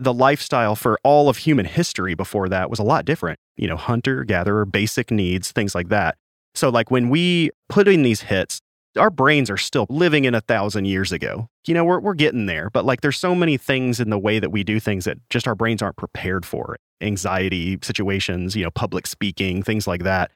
the 0.00 0.14
lifestyle 0.14 0.74
for 0.74 0.98
all 1.04 1.28
of 1.28 1.36
human 1.36 1.66
history 1.66 2.14
before 2.14 2.48
that 2.48 2.70
was 2.70 2.78
a 2.78 2.84
lot 2.84 3.04
different. 3.04 3.38
You 3.56 3.68
know, 3.68 3.76
hunter, 3.76 4.24
gatherer, 4.24 4.64
basic 4.64 5.10
needs, 5.10 5.52
things 5.52 5.74
like 5.74 5.88
that. 5.90 6.16
So, 6.54 6.70
like 6.70 6.90
when 6.90 7.10
we 7.10 7.50
put 7.68 7.86
in 7.86 8.02
these 8.02 8.22
hits, 8.22 8.60
our 8.98 9.10
brains 9.10 9.50
are 9.50 9.56
still 9.56 9.86
living 9.88 10.24
in 10.24 10.34
a 10.34 10.40
thousand 10.40 10.86
years 10.86 11.12
ago. 11.12 11.48
You 11.66 11.74
know, 11.74 11.84
we're, 11.84 12.00
we're 12.00 12.14
getting 12.14 12.46
there, 12.46 12.70
but 12.70 12.84
like 12.84 13.02
there's 13.02 13.18
so 13.18 13.34
many 13.34 13.56
things 13.56 14.00
in 14.00 14.10
the 14.10 14.18
way 14.18 14.38
that 14.40 14.50
we 14.50 14.64
do 14.64 14.80
things 14.80 15.04
that 15.04 15.18
just 15.30 15.46
our 15.46 15.54
brains 15.54 15.82
aren't 15.82 15.96
prepared 15.96 16.44
for. 16.44 16.76
Anxiety 17.00 17.78
situations, 17.82 18.56
you 18.56 18.64
know, 18.64 18.70
public 18.70 19.06
speaking, 19.06 19.62
things 19.62 19.86
like 19.86 20.02
that. 20.02 20.32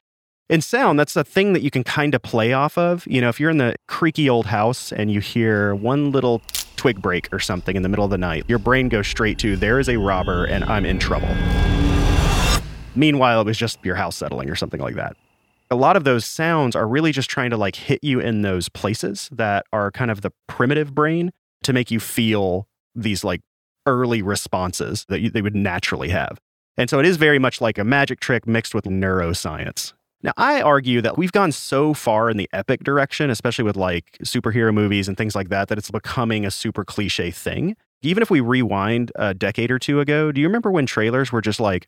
In 0.47 0.61
sound, 0.61 0.99
that's 0.99 1.15
a 1.15 1.23
thing 1.23 1.53
that 1.53 1.63
you 1.63 1.71
can 1.71 1.83
kind 1.83 2.13
of 2.13 2.21
play 2.21 2.53
off 2.53 2.77
of. 2.77 3.05
You 3.07 3.19
know, 3.19 3.29
if 3.29 3.39
you're 3.39 3.49
in 3.49 3.57
the 3.57 3.75
creaky 3.87 4.29
old 4.29 4.45
house 4.45 4.91
and 4.91 5.11
you 5.11 5.19
hear 5.19 5.73
one 5.73 6.11
little 6.11 6.41
twig 6.75 7.01
break 7.01 7.31
or 7.33 7.39
something 7.39 7.75
in 7.75 7.83
the 7.83 7.89
middle 7.89 8.05
of 8.05 8.11
the 8.11 8.17
night, 8.17 8.45
your 8.47 8.59
brain 8.59 8.89
goes 8.89 9.07
straight 9.07 9.39
to, 9.39 9.55
there 9.55 9.79
is 9.79 9.89
a 9.89 9.97
robber 9.97 10.45
and 10.45 10.63
I'm 10.65 10.85
in 10.85 10.99
trouble. 10.99 11.33
Meanwhile, 12.95 13.41
it 13.41 13.45
was 13.45 13.57
just 13.57 13.83
your 13.83 13.95
house 13.95 14.15
settling 14.15 14.49
or 14.49 14.55
something 14.55 14.79
like 14.79 14.95
that 14.95 15.17
a 15.71 15.75
lot 15.75 15.97
of 15.97 16.03
those 16.03 16.25
sounds 16.25 16.75
are 16.75 16.87
really 16.87 17.11
just 17.11 17.29
trying 17.29 17.49
to 17.49 17.57
like 17.57 17.75
hit 17.75 18.03
you 18.03 18.19
in 18.19 18.41
those 18.41 18.69
places 18.69 19.29
that 19.31 19.65
are 19.73 19.91
kind 19.91 20.11
of 20.11 20.21
the 20.21 20.31
primitive 20.47 20.93
brain 20.93 21.31
to 21.63 21.73
make 21.73 21.89
you 21.89 21.99
feel 21.99 22.67
these 22.93 23.23
like 23.23 23.41
early 23.85 24.21
responses 24.21 25.05
that 25.09 25.21
you, 25.21 25.29
they 25.29 25.41
would 25.41 25.55
naturally 25.55 26.09
have. 26.09 26.39
And 26.77 26.89
so 26.89 26.99
it 26.99 27.05
is 27.05 27.17
very 27.17 27.39
much 27.39 27.61
like 27.61 27.77
a 27.77 27.83
magic 27.83 28.19
trick 28.19 28.45
mixed 28.45 28.75
with 28.75 28.85
neuroscience. 28.85 29.93
Now, 30.25 30.33
I 30.37 30.59
argue 30.59 31.01
that 31.01 31.19
we've 31.19 31.31
gone 31.31 31.51
so 31.51 31.93
far 31.93 32.31
in 32.31 32.37
the 32.37 32.49
epic 32.51 32.83
direction, 32.83 33.29
especially 33.29 33.63
with 33.63 33.75
like 33.75 34.17
superhero 34.23 34.73
movies 34.73 35.07
and 35.07 35.15
things 35.15 35.35
like 35.35 35.49
that, 35.49 35.67
that 35.67 35.77
it's 35.77 35.91
becoming 35.91 36.47
a 36.47 36.49
super 36.49 36.83
cliche 36.83 37.29
thing. 37.29 37.75
Even 38.01 38.23
if 38.23 38.31
we 38.31 38.39
rewind 38.39 39.11
a 39.13 39.35
decade 39.35 39.69
or 39.69 39.77
two 39.77 39.99
ago, 39.99 40.31
do 40.31 40.41
you 40.41 40.47
remember 40.47 40.71
when 40.71 40.87
trailers 40.87 41.31
were 41.31 41.41
just 41.41 41.59
like, 41.59 41.87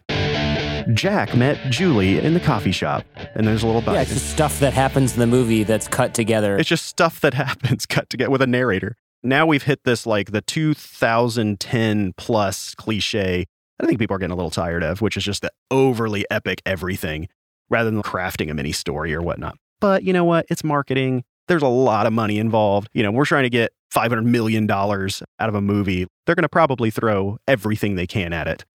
Jack 0.94 1.36
met 1.36 1.72
Julie 1.72 2.20
in 2.20 2.36
the 2.36 2.40
coffee 2.40 2.72
shop, 2.72 3.06
and 3.34 3.48
there's 3.48 3.64
a 3.64 3.66
little 3.66 3.82
bite. 3.82 3.96
Yeah, 3.96 4.02
it's 4.02 4.14
just 4.14 4.30
stuff 4.30 4.60
that 4.60 4.72
happens 4.72 5.16
in 5.16 5.20
the 5.20 5.26
movie 5.26 5.64
that's 5.64 5.88
cut 5.88 6.14
together. 6.14 6.58
It's 6.58 6.70
just 6.70 6.86
stuff 6.86 7.20
that 7.22 7.34
happens 7.34 7.88
cut 7.88 8.08
together 8.08 8.30
with 8.30 8.44
a 8.44 8.48
narrator. 8.48 8.98
Now 9.24 9.48
we've 9.48 9.64
hit 9.64 9.84
this 9.84 10.06
like 10.06 10.32
the 10.32 10.42
2010 10.42 12.14
plus 12.18 12.76
cliche. 12.76 13.48
I 13.80 13.86
think 13.88 13.98
people 13.98 14.16
are 14.16 14.20
getting 14.20 14.32
a 14.32 14.36
little 14.36 14.52
tired 14.52 14.84
of, 14.84 15.02
which 15.02 15.18
is 15.18 15.24
just 15.24 15.42
the 15.42 15.52
overly 15.72 16.24
epic 16.30 16.62
everything 16.68 17.30
rather 17.70 17.92
than 17.92 18.02
crafting 18.02 18.50
a 18.50 18.54
mini 18.54 18.72
story 18.72 19.14
or 19.14 19.22
whatnot. 19.22 19.58
But 19.80 20.04
you 20.04 20.14
know 20.14 20.26
what? 20.26 20.46
It's 20.50 20.64
marketing. 20.64 21.24
There's 21.48 21.62
a 21.62 21.68
lot 21.68 22.06
of 22.06 22.14
money 22.14 22.40
involved. 22.40 22.90
You 22.94 23.04
know, 23.04 23.12
we're 23.12 23.26
trying 23.26 23.44
to 23.44 23.50
get 23.50 23.72
$500 23.94 24.26
million 24.26 24.70
out 24.70 25.24
of 25.40 25.56
a 25.56 25.62
movie. 25.62 26.08
They're 26.26 26.36
going 26.36 26.44
to 26.44 26.50
probably 26.50 26.92
throw 26.92 27.38
everything 27.48 27.96
they 27.96 28.08
can 28.08 28.34
at 28.34 28.48
it. 28.48 28.66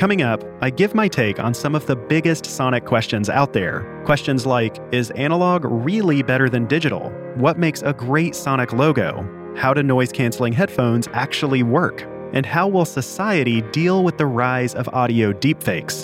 Coming 0.00 0.22
up, 0.22 0.42
I 0.62 0.70
give 0.70 0.94
my 0.94 1.08
take 1.08 1.38
on 1.38 1.52
some 1.52 1.74
of 1.74 1.84
the 1.84 1.94
biggest 1.94 2.46
Sonic 2.46 2.86
questions 2.86 3.28
out 3.28 3.52
there. 3.52 4.02
Questions 4.06 4.46
like 4.46 4.78
Is 4.92 5.10
analog 5.10 5.66
really 5.66 6.22
better 6.22 6.48
than 6.48 6.66
digital? 6.66 7.10
What 7.36 7.58
makes 7.58 7.82
a 7.82 7.92
great 7.92 8.34
Sonic 8.34 8.72
logo? 8.72 9.39
How 9.56 9.74
do 9.74 9.82
noise 9.82 10.12
canceling 10.12 10.52
headphones 10.52 11.08
actually 11.12 11.62
work? 11.62 12.06
And 12.32 12.46
how 12.46 12.68
will 12.68 12.84
society 12.84 13.60
deal 13.72 14.04
with 14.04 14.16
the 14.16 14.26
rise 14.26 14.74
of 14.74 14.88
audio 14.90 15.32
deepfakes? 15.32 16.02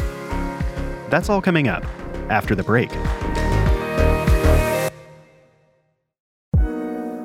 That's 1.11 1.29
all 1.31 1.41
coming 1.41 1.69
up 1.69 1.85
after 2.29 2.55
the 2.55 2.65
break. 2.65 2.91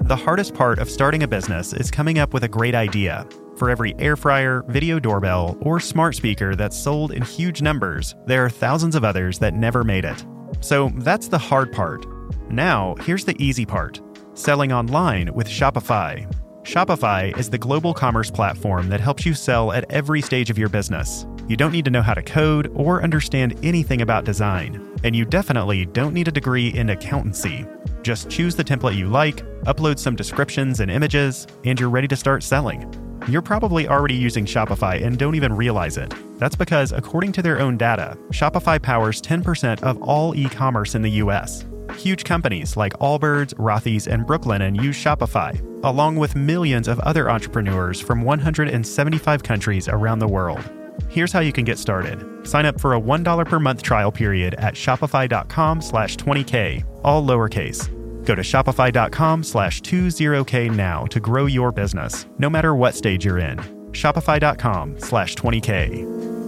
The 0.08 0.16
hardest 0.16 0.54
part 0.54 0.80
of 0.80 0.90
starting 0.90 1.24
a 1.24 1.28
business 1.28 1.74
is 1.74 1.90
coming 1.90 2.20
up 2.20 2.34
with 2.34 2.44
a 2.44 2.48
great 2.48 2.75
idea. 2.75 3.25
For 3.56 3.70
every 3.70 3.96
air 3.98 4.16
fryer, 4.16 4.63
video 4.68 5.00
doorbell, 5.00 5.58
or 5.62 5.80
smart 5.80 6.16
speaker 6.16 6.56
that's 6.56 6.78
sold 6.78 7.12
in 7.12 7.24
huge 7.24 7.62
numbers, 7.62 8.16
there 8.25 8.46
are 8.46 8.50
thousands 8.50 8.96
of 8.96 9.04
others 9.04 9.40
that 9.40 9.54
never 9.54 9.84
made 9.84 10.06
it. 10.06 10.25
So 10.60 10.92
that's 10.98 11.28
the 11.28 11.38
hard 11.38 11.72
part. 11.72 12.06
Now, 12.50 12.96
here's 13.01 13.25
the 13.25 13.42
easy 13.42 13.66
part 13.66 14.01
selling 14.33 14.71
online 14.71 15.33
with 15.33 15.47
Shopify. 15.47 16.31
Shopify 16.63 17.35
is 17.38 17.50
the 17.50 17.57
global 17.57 17.93
commerce 17.93 18.29
platform 18.29 18.89
that 18.89 19.01
helps 19.01 19.25
you 19.25 19.33
sell 19.33 19.71
at 19.71 19.91
every 19.91 20.21
stage 20.21 20.50
of 20.50 20.57
your 20.57 20.69
business. 20.69 21.25
You 21.47 21.57
don't 21.57 21.71
need 21.71 21.85
to 21.85 21.91
know 21.91 22.03
how 22.03 22.13
to 22.13 22.21
code 22.21 22.71
or 22.75 23.03
understand 23.03 23.59
anything 23.63 24.01
about 24.01 24.25
design. 24.25 24.88
And 25.03 25.15
you 25.15 25.25
definitely 25.25 25.85
don't 25.85 26.13
need 26.13 26.27
a 26.27 26.31
degree 26.31 26.69
in 26.69 26.91
accountancy. 26.91 27.65
Just 28.03 28.29
choose 28.29 28.55
the 28.55 28.63
template 28.63 28.95
you 28.95 29.07
like, 29.07 29.38
upload 29.63 30.00
some 30.00 30.15
descriptions 30.15 30.79
and 30.79 30.91
images, 30.91 31.47
and 31.65 31.79
you're 31.79 31.89
ready 31.89 32.07
to 32.07 32.15
start 32.15 32.43
selling. 32.43 32.89
You're 33.27 33.41
probably 33.41 33.88
already 33.88 34.15
using 34.15 34.45
Shopify 34.45 35.03
and 35.03 35.17
don't 35.17 35.35
even 35.35 35.53
realize 35.53 35.97
it. 35.97 36.13
That's 36.38 36.55
because, 36.55 36.91
according 36.91 37.33
to 37.33 37.41
their 37.41 37.59
own 37.59 37.77
data, 37.77 38.17
Shopify 38.29 38.81
powers 38.81 39.21
10% 39.21 39.83
of 39.83 40.01
all 40.01 40.35
e 40.35 40.47
commerce 40.47 40.95
in 40.95 41.01
the 41.01 41.11
US. 41.23 41.65
Huge 41.95 42.24
companies 42.24 42.77
like 42.77 42.93
Allbirds, 42.93 43.53
Rothy's, 43.55 44.07
and 44.07 44.25
Brooklinen 44.25 44.81
use 44.81 44.95
Shopify, 44.98 45.60
along 45.83 46.15
with 46.15 46.36
millions 46.36 46.88
of 46.88 47.00
other 47.00 47.29
entrepreneurs 47.29 48.01
from 48.01 48.21
175 48.21 49.43
countries 49.43 49.88
around 49.88 50.19
the 50.19 50.27
world. 50.27 50.63
Here's 51.10 51.31
how 51.31 51.39
you 51.39 51.51
can 51.51 51.63
get 51.65 51.77
started. 51.77 52.48
Sign 52.48 52.65
up 52.65 52.79
for 52.79 52.95
a 52.95 53.01
$1 53.01 53.45
per 53.45 53.60
month 53.60 53.83
trial 53.83 54.12
period 54.12 54.55
at 54.55 54.75
shopify.com 54.75 55.81
slash 55.81 56.17
20k, 56.17 56.83
all 57.03 57.24
lowercase. 57.24 57.89
Go 58.25 58.36
to 58.36 58.41
shopify.com 58.41 59.43
slash 59.43 59.81
20k 59.81 60.74
now 60.75 61.05
to 61.05 61.19
grow 61.19 61.45
your 61.45 61.71
business, 61.71 62.25
no 62.38 62.50
matter 62.50 62.75
what 62.75 62.95
stage 62.95 63.25
you're 63.25 63.39
in. 63.39 63.57
Shopify.com 63.91 65.00
slash 65.00 65.36
20k. 65.36 66.40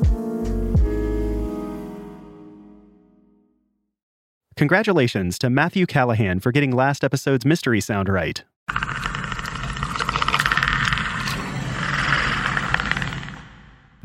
Congratulations 4.55 5.39
to 5.39 5.49
Matthew 5.49 5.85
Callahan 5.85 6.39
for 6.39 6.51
getting 6.51 6.71
last 6.71 7.03
episode's 7.03 7.45
mystery 7.45 7.81
sound 7.81 8.07
right. 8.07 8.43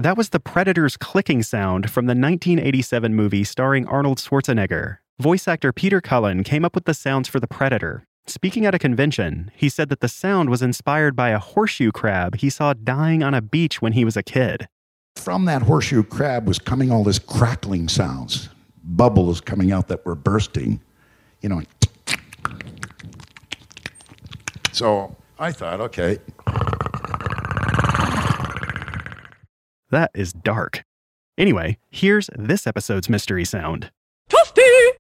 That 0.01 0.17
was 0.17 0.29
the 0.29 0.39
Predator's 0.39 0.97
clicking 0.97 1.43
sound 1.43 1.91
from 1.91 2.07
the 2.07 2.11
1987 2.11 3.15
movie 3.15 3.43
starring 3.43 3.87
Arnold 3.89 4.19
Schwarzenegger. 4.19 4.99
Voice 5.19 5.49
actor 5.49 5.73
Peter 5.73 6.01
Cullen 6.01 6.45
came 6.45 6.65
up 6.65 6.77
with 6.77 6.85
the 6.85 6.95
sounds 6.95 7.27
for 7.27 7.41
the 7.41 7.49
Predator. 7.49 8.05
Speaking 8.29 8.65
at 8.65 8.75
a 8.75 8.79
convention, 8.79 9.51
he 9.57 9.69
said 9.69 9.89
that 9.89 10.01
the 10.01 10.09
sound 10.09 10.51
was 10.51 10.63
inspired 10.63 11.17
by 11.17 11.31
a 11.31 11.39
horseshoe 11.41 11.91
crab 11.91 12.37
he 12.37 12.49
saw 12.49 12.75
dying 12.75 13.23
on 13.23 13.35
a 13.35 13.43
beach 13.43 13.83
when 13.83 13.95
he 13.95 14.05
was 14.05 14.17
a 14.17 14.23
kid. 14.23 14.69
From 15.17 15.47
that 15.47 15.63
horseshoe 15.63 16.05
crab 16.05 16.47
was 16.47 16.61
coming 16.61 16.93
all 16.93 17.03
this 17.03 17.19
crackling 17.19 17.89
sounds, 17.89 18.51
bubbles 18.89 19.41
coming 19.41 19.73
out 19.73 19.89
that 19.89 20.05
were 20.05 20.15
bursting, 20.15 20.81
you 21.41 21.49
know. 21.49 21.63
So 24.73 25.17
I 25.39 25.53
thought, 25.53 25.81
okay, 25.81 26.19
That 29.91 30.11
is 30.15 30.33
dark. 30.33 30.85
Anyway, 31.39 31.79
here's 31.91 32.29
this 32.37 32.67
episode's 32.67 33.09
mystery 33.09 33.47
sound. 33.47 33.91
Toasty! 34.29 34.91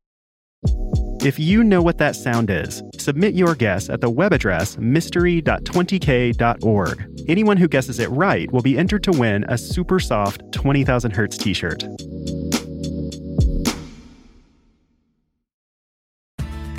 If 1.21 1.37
you 1.39 1.63
know 1.65 1.83
what 1.83 1.99
that 1.99 2.17
sound 2.17 2.49
is, 2.49 2.83
submit 2.97 3.35
your 3.35 3.55
guess 3.55 3.91
at 3.91 4.01
the 4.01 4.09
web 4.09 4.33
address 4.33 4.79
mystery.20k.org. 4.79 7.07
Anyone 7.29 7.57
who 7.57 7.67
guesses 7.69 7.99
it 7.99 8.09
right 8.11 8.53
will 8.53 8.63
be 8.63 8.79
entered 8.79 9.03
to 9.03 9.11
win 9.13 9.45
a 9.49 9.59
super 9.59 10.01
soft 10.01 10.41
20,000 10.53 11.11
Hertz 11.11 11.37
t 11.37 11.53
shirt. 11.53 11.85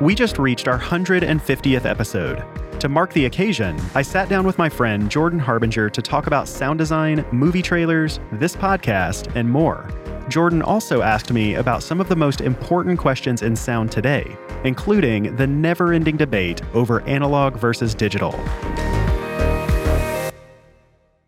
We 0.00 0.16
just 0.16 0.38
reached 0.38 0.66
our 0.66 0.78
150th 0.78 1.84
episode. 1.84 2.44
To 2.80 2.88
mark 2.88 3.12
the 3.12 3.26
occasion, 3.26 3.80
I 3.94 4.02
sat 4.02 4.28
down 4.28 4.44
with 4.44 4.58
my 4.58 4.68
friend 4.68 5.08
Jordan 5.08 5.38
Harbinger 5.38 5.88
to 5.88 6.02
talk 6.02 6.26
about 6.26 6.48
sound 6.48 6.80
design, 6.80 7.24
movie 7.30 7.62
trailers, 7.62 8.18
this 8.32 8.56
podcast, 8.56 9.34
and 9.36 9.48
more. 9.48 9.88
Jordan 10.28 10.62
also 10.62 11.02
asked 11.02 11.32
me 11.32 11.54
about 11.54 11.84
some 11.84 12.00
of 12.00 12.08
the 12.08 12.16
most 12.16 12.40
important 12.40 12.98
questions 12.98 13.42
in 13.42 13.54
sound 13.54 13.92
today, 13.92 14.36
including 14.64 15.36
the 15.36 15.46
never 15.46 15.92
ending 15.92 16.16
debate 16.16 16.60
over 16.74 17.00
analog 17.02 17.54
versus 17.54 17.94
digital. 17.94 18.32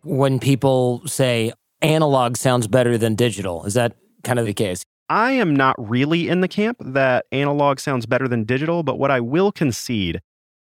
When 0.02 0.40
people 0.40 1.02
say 1.06 1.52
analog 1.82 2.36
sounds 2.36 2.66
better 2.66 2.98
than 2.98 3.14
digital, 3.14 3.64
is 3.64 3.74
that 3.74 3.94
kind 4.24 4.40
of 4.40 4.46
the 4.46 4.54
case? 4.54 4.82
I 5.08 5.32
am 5.32 5.54
not 5.54 5.76
really 5.78 6.28
in 6.28 6.40
the 6.40 6.48
camp 6.48 6.78
that 6.80 7.26
analog 7.30 7.78
sounds 7.78 8.06
better 8.06 8.26
than 8.26 8.44
digital, 8.44 8.82
but 8.82 8.98
what 8.98 9.10
I 9.10 9.20
will 9.20 9.52
concede 9.52 10.20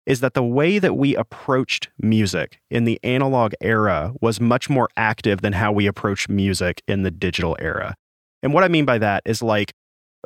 is 0.07 0.21
that 0.21 0.35
the 0.35 0.42
way 0.42 0.78
that 0.78 0.97
we 0.97 1.16
approached 1.16 1.88
music 2.00 2.61
in 2.71 2.85
the 2.85 3.00
analog 3.02 3.52
era 3.61 4.14
was 4.21 4.40
much 4.40 4.71
more 4.71 4.88
active 4.97 5.42
than 5.42 5.52
how 5.52 5.73
we 5.73 5.87
approach 5.87 6.28
music 6.28 6.83
in 6.87 7.02
the 7.02 7.11
digital 7.11 7.57
era. 7.61 7.95
And 8.42 8.54
what 8.54 8.64
I 8.64 8.68
mean 8.68 8.85
by 8.85 8.99
that 8.99 9.23
is 9.26 9.42
like 9.42 9.75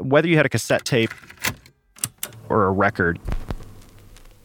whether 0.00 0.28
you 0.28 0.36
had 0.36 0.46
a 0.46 0.50
cassette 0.50 0.84
tape 0.84 1.12
or 2.48 2.66
a 2.66 2.70
record, 2.70 3.18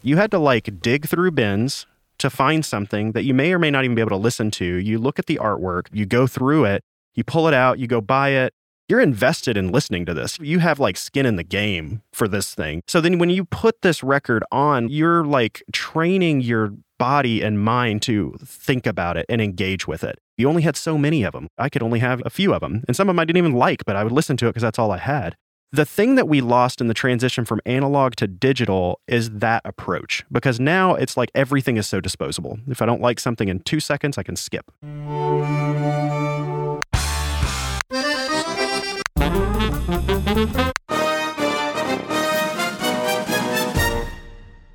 you 0.01 0.17
had 0.17 0.31
to 0.31 0.39
like 0.39 0.81
dig 0.81 1.07
through 1.07 1.31
bins 1.31 1.85
to 2.19 2.29
find 2.29 2.65
something 2.65 3.11
that 3.11 3.23
you 3.23 3.33
may 3.33 3.53
or 3.53 3.59
may 3.59 3.69
not 3.69 3.83
even 3.83 3.95
be 3.95 4.01
able 4.01 4.11
to 4.11 4.15
listen 4.15 4.49
to. 4.51 4.65
You 4.65 4.97
look 4.97 5.19
at 5.19 5.25
the 5.25 5.37
artwork, 5.37 5.87
you 5.91 6.05
go 6.05 6.25
through 6.25 6.65
it, 6.65 6.83
you 7.15 7.23
pull 7.23 7.47
it 7.47 7.53
out, 7.53 7.79
you 7.79 7.85
go 7.85 8.01
buy 8.01 8.29
it, 8.29 8.53
you're 8.87 9.01
invested 9.01 9.57
in 9.57 9.71
listening 9.71 10.05
to 10.05 10.13
this. 10.13 10.39
You 10.39 10.59
have 10.59 10.79
like 10.79 10.97
skin 10.97 11.25
in 11.25 11.35
the 11.35 11.43
game 11.43 12.01
for 12.13 12.27
this 12.27 12.55
thing. 12.55 12.81
So 12.87 13.01
then 13.01 13.19
when 13.19 13.29
you 13.29 13.45
put 13.45 13.81
this 13.81 14.01
record 14.01 14.43
on, 14.51 14.89
you're 14.89 15.25
like 15.25 15.63
training 15.73 16.41
your 16.41 16.73
body 16.97 17.41
and 17.41 17.63
mind 17.63 18.01
to 18.03 18.35
think 18.43 18.87
about 18.87 19.17
it 19.17 19.25
and 19.29 19.41
engage 19.41 19.87
with 19.87 20.03
it. 20.03 20.19
You 20.37 20.49
only 20.49 20.61
had 20.61 20.75
so 20.75 20.97
many 20.97 21.23
of 21.23 21.33
them. 21.33 21.47
I 21.57 21.69
could 21.69 21.83
only 21.83 21.99
have 21.99 22.21
a 22.25 22.29
few 22.29 22.53
of 22.53 22.61
them. 22.61 22.83
And 22.87 22.95
some 22.95 23.09
of 23.09 23.13
them 23.15 23.19
I 23.19 23.25
didn't 23.25 23.37
even 23.37 23.53
like, 23.53 23.83
but 23.85 23.95
I 23.95 24.03
would 24.03 24.13
listen 24.13 24.37
to 24.37 24.47
it 24.47 24.49
because 24.51 24.63
that's 24.63 24.79
all 24.79 24.91
I 24.91 24.97
had. 24.97 25.35
The 25.73 25.85
thing 25.85 26.15
that 26.15 26.29
we 26.29 26.39
lost 26.39 26.79
in 26.79 26.87
the 26.87 26.93
transition 26.93 27.43
from 27.43 27.59
analog 27.65 28.15
to 28.15 28.27
digital 28.27 29.01
is 29.05 29.29
that 29.31 29.61
approach 29.65 30.23
because 30.31 30.61
now 30.61 30.95
it's 30.95 31.17
like 31.17 31.29
everything 31.35 31.75
is 31.75 31.85
so 31.85 31.99
disposable. 31.99 32.57
If 32.69 32.81
I 32.81 32.85
don't 32.85 33.01
like 33.01 33.19
something 33.19 33.49
in 33.49 33.59
two 33.59 33.81
seconds, 33.81 34.17
I 34.17 34.23
can 34.23 34.37
skip. 34.37 34.71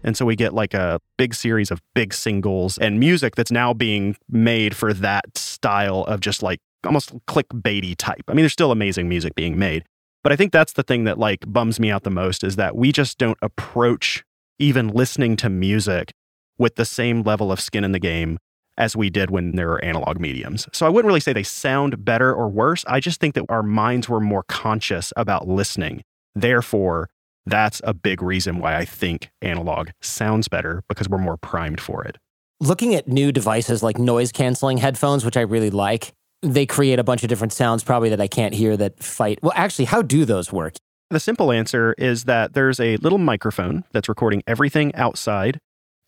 And 0.05 0.17
so 0.17 0.25
we 0.25 0.37
get 0.37 0.55
like 0.55 0.75
a 0.75 1.01
big 1.17 1.35
series 1.35 1.71
of 1.71 1.81
big 1.95 2.13
singles 2.15 2.79
and 2.79 2.99
music 2.99 3.37
that's 3.37 3.53
now 3.53 3.73
being 3.73 4.17
made 4.29 4.77
for 4.77 4.93
that 4.95 5.37
style 5.37 6.05
of 6.05 6.21
just 6.21 6.43
like 6.43 6.61
almost 6.85 7.15
clickbaity 7.27 7.95
type. 7.97 8.23
I 8.29 8.35
mean, 8.35 8.43
there's 8.43 8.53
still 8.53 8.73
amazing 8.73 9.09
music 9.09 9.35
being 9.35 9.59
made. 9.59 9.85
But 10.23 10.33
I 10.33 10.37
think 10.37 10.53
that's 10.53 10.75
the 10.75 10.83
thing 10.83 11.05
that 11.05 11.19
like 11.19 11.41
bums 11.47 11.81
me 11.81 11.91
out 11.91 12.05
the 12.05 12.11
most 12.11 12.45
is 12.45 12.57
that 12.57 12.77
we 12.77 12.93
just 12.93 13.19
don't 13.19 13.39
approach 13.43 14.25
even 14.59 14.89
listening 14.89 15.37
to 15.37 15.49
music 15.49 16.13
with 16.59 16.77
the 16.77 16.85
same 16.85 17.23
level 17.23 17.51
of 17.51 17.61
skin 17.61 17.83
in 17.83 17.93
the 17.93 17.99
game 17.99 18.39
as 18.79 18.97
we 18.97 19.11
did 19.11 19.31
when 19.31 19.57
there 19.57 19.69
were 19.69 19.85
analog 19.85 20.19
mediums. 20.21 20.69
So 20.73 20.87
I 20.87 20.89
wouldn't 20.89 21.09
really 21.09 21.21
say 21.21 21.33
they 21.33 21.43
sound 21.43 22.05
better 22.05 22.33
or 22.33 22.49
worse. 22.49 22.85
I 22.87 23.01
just 23.01 23.21
think 23.21 23.35
that 23.35 23.45
our 23.49 23.63
minds 23.63 24.09
were 24.09 24.21
more 24.21 24.45
conscious 24.45 25.13
about 25.17 25.49
listening. 25.49 26.03
Therefore, 26.35 27.11
that's 27.47 27.81
a 27.85 27.95
big 27.95 28.23
reason 28.23 28.59
why 28.59 28.77
I 28.77 28.85
think 28.85 29.31
analog 29.41 29.91
sounds 30.01 30.49
better 30.49 30.83
because 30.89 31.09
we're 31.09 31.19
more 31.19 31.37
primed 31.37 31.81
for 31.81 32.05
it. 32.05 32.19
Looking 32.61 32.95
at 32.95 33.09
new 33.09 33.33
devices 33.33 33.83
like 33.83 33.99
noise 33.99 34.31
canceling 34.31 34.79
headphones, 34.79 35.25
which 35.25 35.37
I 35.37 35.41
really 35.41 35.71
like, 35.71 36.13
they 36.43 36.67
create 36.67 36.99
a 36.99 37.05
bunch 37.05 37.23
of 37.23 37.29
different 37.29 37.53
sounds 37.53 37.83
probably 37.83 38.11
that 38.11 38.21
I 38.21 38.29
can't 38.29 38.55
hear 38.55 38.77
that 38.77 39.03
fight. 39.03 39.41
Well, 39.43 39.53
actually, 39.55 39.87
how 39.87 40.03
do 40.03 40.25
those 40.25 40.53
work? 40.53 40.75
The 41.11 41.21
simple 41.21 41.53
answer 41.53 41.95
is 41.99 42.25
that 42.25 42.55
there's 42.55 42.81
a 42.81 42.97
little 42.99 43.19
microphone 43.19 43.85
that's 43.93 44.09
recording 44.09 44.43
everything 44.47 44.95
outside 44.95 45.59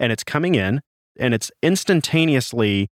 and 0.00 0.10
it's 0.12 0.24
coming 0.24 0.54
in 0.54 0.80
and 1.18 1.34
it's 1.34 1.50
instantaneously 1.62 2.88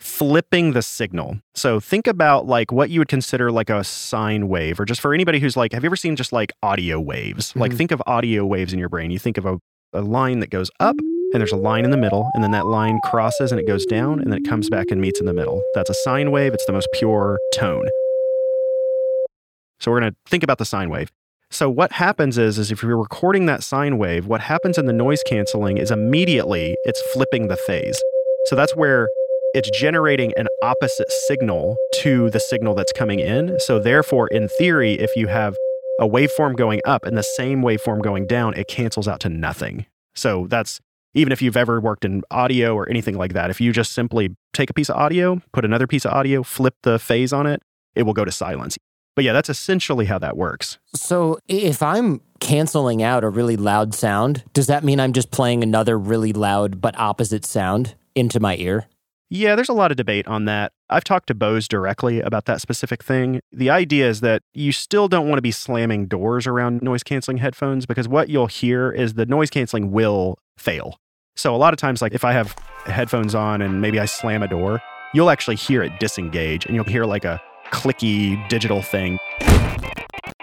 flipping 0.00 0.72
the 0.72 0.82
signal. 0.82 1.40
So 1.54 1.80
think 1.80 2.06
about 2.06 2.46
like 2.46 2.70
what 2.70 2.90
you 2.90 3.00
would 3.00 3.08
consider 3.08 3.50
like 3.50 3.70
a 3.70 3.82
sine 3.84 4.48
wave, 4.48 4.78
or 4.78 4.84
just 4.84 5.00
for 5.00 5.12
anybody 5.12 5.40
who's 5.40 5.56
like, 5.56 5.72
have 5.72 5.82
you 5.82 5.88
ever 5.88 5.96
seen 5.96 6.16
just 6.16 6.32
like 6.32 6.52
audio 6.62 7.00
waves? 7.00 7.50
Mm-hmm. 7.50 7.60
Like 7.60 7.74
think 7.74 7.90
of 7.90 8.02
audio 8.06 8.46
waves 8.46 8.72
in 8.72 8.78
your 8.78 8.88
brain. 8.88 9.10
You 9.10 9.18
think 9.18 9.38
of 9.38 9.46
a, 9.46 9.58
a 9.92 10.02
line 10.02 10.40
that 10.40 10.50
goes 10.50 10.70
up 10.80 10.96
and 11.32 11.40
there's 11.40 11.52
a 11.52 11.56
line 11.56 11.84
in 11.84 11.90
the 11.90 11.96
middle, 11.96 12.30
and 12.34 12.42
then 12.42 12.52
that 12.52 12.66
line 12.66 13.00
crosses 13.04 13.52
and 13.52 13.60
it 13.60 13.66
goes 13.66 13.84
down, 13.84 14.20
and 14.20 14.32
then 14.32 14.38
it 14.38 14.48
comes 14.48 14.70
back 14.70 14.86
and 14.90 14.98
meets 15.00 15.20
in 15.20 15.26
the 15.26 15.34
middle. 15.34 15.62
That's 15.74 15.90
a 15.90 15.94
sine 15.94 16.30
wave. 16.30 16.54
It's 16.54 16.64
the 16.64 16.72
most 16.72 16.88
pure 16.94 17.38
tone. 17.54 17.86
So 19.78 19.90
we're 19.90 20.00
going 20.00 20.12
to 20.12 20.16
think 20.26 20.42
about 20.42 20.56
the 20.58 20.64
sine 20.64 20.88
wave. 20.88 21.12
So 21.50 21.68
what 21.68 21.92
happens 21.92 22.38
is, 22.38 22.58
is 22.58 22.70
if 22.70 22.82
you're 22.82 22.96
recording 22.96 23.46
that 23.46 23.62
sine 23.62 23.98
wave, 23.98 24.26
what 24.26 24.40
happens 24.40 24.78
in 24.78 24.86
the 24.86 24.92
noise 24.92 25.22
canceling 25.26 25.78
is 25.78 25.90
immediately 25.90 26.76
it's 26.84 27.00
flipping 27.12 27.48
the 27.48 27.56
phase. 27.56 28.00
So 28.46 28.56
that's 28.56 28.74
where 28.74 29.08
it's 29.54 29.70
generating 29.70 30.32
an 30.36 30.46
opposite 30.62 31.10
signal 31.26 31.76
to 31.94 32.30
the 32.30 32.40
signal 32.40 32.74
that's 32.74 32.92
coming 32.92 33.20
in. 33.20 33.58
So, 33.60 33.78
therefore, 33.78 34.28
in 34.28 34.48
theory, 34.48 34.94
if 34.94 35.14
you 35.16 35.26
have 35.28 35.56
a 36.00 36.06
waveform 36.06 36.56
going 36.56 36.80
up 36.84 37.04
and 37.04 37.16
the 37.16 37.22
same 37.22 37.62
waveform 37.62 38.02
going 38.02 38.26
down, 38.26 38.54
it 38.54 38.68
cancels 38.68 39.08
out 39.08 39.20
to 39.20 39.28
nothing. 39.28 39.86
So, 40.14 40.46
that's 40.48 40.80
even 41.14 41.32
if 41.32 41.40
you've 41.40 41.56
ever 41.56 41.80
worked 41.80 42.04
in 42.04 42.22
audio 42.30 42.74
or 42.74 42.88
anything 42.88 43.16
like 43.16 43.32
that, 43.32 43.50
if 43.50 43.60
you 43.60 43.72
just 43.72 43.92
simply 43.92 44.36
take 44.52 44.70
a 44.70 44.74
piece 44.74 44.90
of 44.90 44.96
audio, 44.96 45.40
put 45.52 45.64
another 45.64 45.86
piece 45.86 46.04
of 46.04 46.12
audio, 46.12 46.42
flip 46.42 46.74
the 46.82 46.98
phase 46.98 47.32
on 47.32 47.46
it, 47.46 47.62
it 47.94 48.02
will 48.02 48.12
go 48.12 48.24
to 48.24 48.32
silence. 48.32 48.76
But 49.16 49.24
yeah, 49.24 49.32
that's 49.32 49.48
essentially 49.48 50.04
how 50.04 50.18
that 50.20 50.36
works. 50.36 50.78
So 50.94 51.38
if 51.48 51.82
I'm 51.82 52.20
canceling 52.38 53.02
out 53.02 53.24
a 53.24 53.28
really 53.28 53.56
loud 53.56 53.94
sound, 53.94 54.44
does 54.52 54.68
that 54.68 54.84
mean 54.84 55.00
I'm 55.00 55.12
just 55.12 55.32
playing 55.32 55.64
another 55.64 55.98
really 55.98 56.32
loud 56.32 56.80
but 56.80 56.96
opposite 56.98 57.44
sound 57.44 57.96
into 58.14 58.38
my 58.38 58.56
ear? 58.56 58.86
Yeah, 59.30 59.56
there's 59.56 59.68
a 59.68 59.74
lot 59.74 59.90
of 59.90 59.98
debate 59.98 60.26
on 60.26 60.46
that. 60.46 60.72
I've 60.88 61.04
talked 61.04 61.26
to 61.26 61.34
Bose 61.34 61.68
directly 61.68 62.20
about 62.20 62.46
that 62.46 62.62
specific 62.62 63.04
thing. 63.04 63.40
The 63.52 63.68
idea 63.68 64.08
is 64.08 64.20
that 64.20 64.42
you 64.54 64.72
still 64.72 65.06
don't 65.06 65.28
want 65.28 65.36
to 65.36 65.42
be 65.42 65.50
slamming 65.50 66.06
doors 66.06 66.46
around 66.46 66.80
noise 66.80 67.02
canceling 67.02 67.36
headphones 67.36 67.84
because 67.84 68.08
what 68.08 68.30
you'll 68.30 68.46
hear 68.46 68.90
is 68.90 69.14
the 69.14 69.26
noise 69.26 69.50
canceling 69.50 69.92
will 69.92 70.38
fail. 70.56 70.98
So 71.36 71.54
a 71.54 71.58
lot 71.58 71.74
of 71.74 71.78
times, 71.78 72.00
like 72.00 72.14
if 72.14 72.24
I 72.24 72.32
have 72.32 72.56
headphones 72.86 73.34
on 73.34 73.60
and 73.60 73.82
maybe 73.82 74.00
I 74.00 74.06
slam 74.06 74.42
a 74.42 74.48
door, 74.48 74.80
you'll 75.12 75.30
actually 75.30 75.56
hear 75.56 75.82
it 75.82 75.92
disengage 76.00 76.64
and 76.64 76.74
you'll 76.74 76.84
hear 76.84 77.04
like 77.04 77.26
a 77.26 77.40
clicky 77.70 78.48
digital 78.48 78.80
thing 78.80 79.18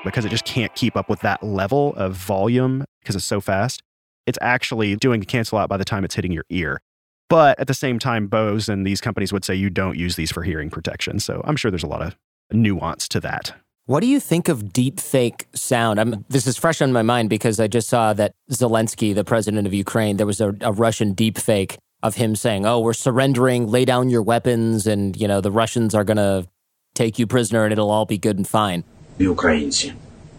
because 0.03 0.25
it 0.25 0.29
just 0.29 0.45
can't 0.45 0.73
keep 0.75 0.95
up 0.95 1.09
with 1.09 1.21
that 1.21 1.41
level 1.41 1.95
of 1.95 2.13
volume 2.13 2.85
because 3.01 3.15
it's 3.15 3.25
so 3.25 3.41
fast. 3.41 3.81
It's 4.27 4.37
actually 4.41 4.95
doing 4.95 5.23
a 5.23 5.25
cancel 5.25 5.57
out 5.57 5.69
by 5.69 5.77
the 5.77 5.85
time 5.85 6.05
it's 6.05 6.13
hitting 6.13 6.31
your 6.31 6.45
ear. 6.51 6.81
But 7.28 7.60
at 7.60 7.68
the 7.68 7.74
same 7.74 7.98
time, 7.98 8.26
Bose 8.26 8.68
and 8.68 8.86
these 8.86 9.00
companies 9.00 9.32
would 9.32 9.44
say 9.44 9.54
you 9.54 9.70
don't 9.70 9.96
use 9.96 10.16
these 10.16 10.32
for 10.32 10.42
hearing 10.42 10.68
protection. 10.68 11.20
So 11.20 11.42
I'm 11.44 11.56
sure 11.56 11.70
there's 11.70 11.84
a 11.84 11.86
lot 11.86 12.02
of 12.02 12.16
nuance 12.52 13.06
to 13.08 13.20
that. 13.20 13.54
What 13.86 14.00
do 14.00 14.06
you 14.06 14.20
think 14.20 14.48
of 14.48 14.72
deep 14.72 15.00
fake 15.00 15.46
sound? 15.54 16.00
I'm, 16.00 16.24
this 16.28 16.46
is 16.46 16.56
fresh 16.56 16.80
on 16.80 16.92
my 16.92 17.02
mind 17.02 17.30
because 17.30 17.58
I 17.58 17.66
just 17.66 17.88
saw 17.88 18.12
that 18.14 18.32
Zelensky, 18.50 19.14
the 19.14 19.24
president 19.24 19.66
of 19.66 19.74
Ukraine, 19.74 20.16
there 20.16 20.26
was 20.26 20.40
a, 20.40 20.54
a 20.60 20.72
Russian 20.72 21.12
deep 21.12 21.38
fake 21.38 21.78
of 22.02 22.14
him 22.16 22.36
saying, 22.36 22.66
"Oh, 22.66 22.80
we're 22.80 22.92
surrendering, 22.92 23.66
lay 23.66 23.84
down 23.84 24.08
your 24.10 24.22
weapons, 24.22 24.86
and 24.86 25.16
you 25.16 25.26
know 25.26 25.40
the 25.40 25.50
Russians 25.50 25.94
are 25.94 26.04
going 26.04 26.18
to 26.18 26.46
take 26.94 27.18
you 27.18 27.26
prisoner, 27.26 27.64
and 27.64 27.72
it'll 27.72 27.90
all 27.90 28.06
be 28.06 28.18
good 28.18 28.36
and 28.36 28.46
fine." 28.46 28.84
Українці, 29.18 29.92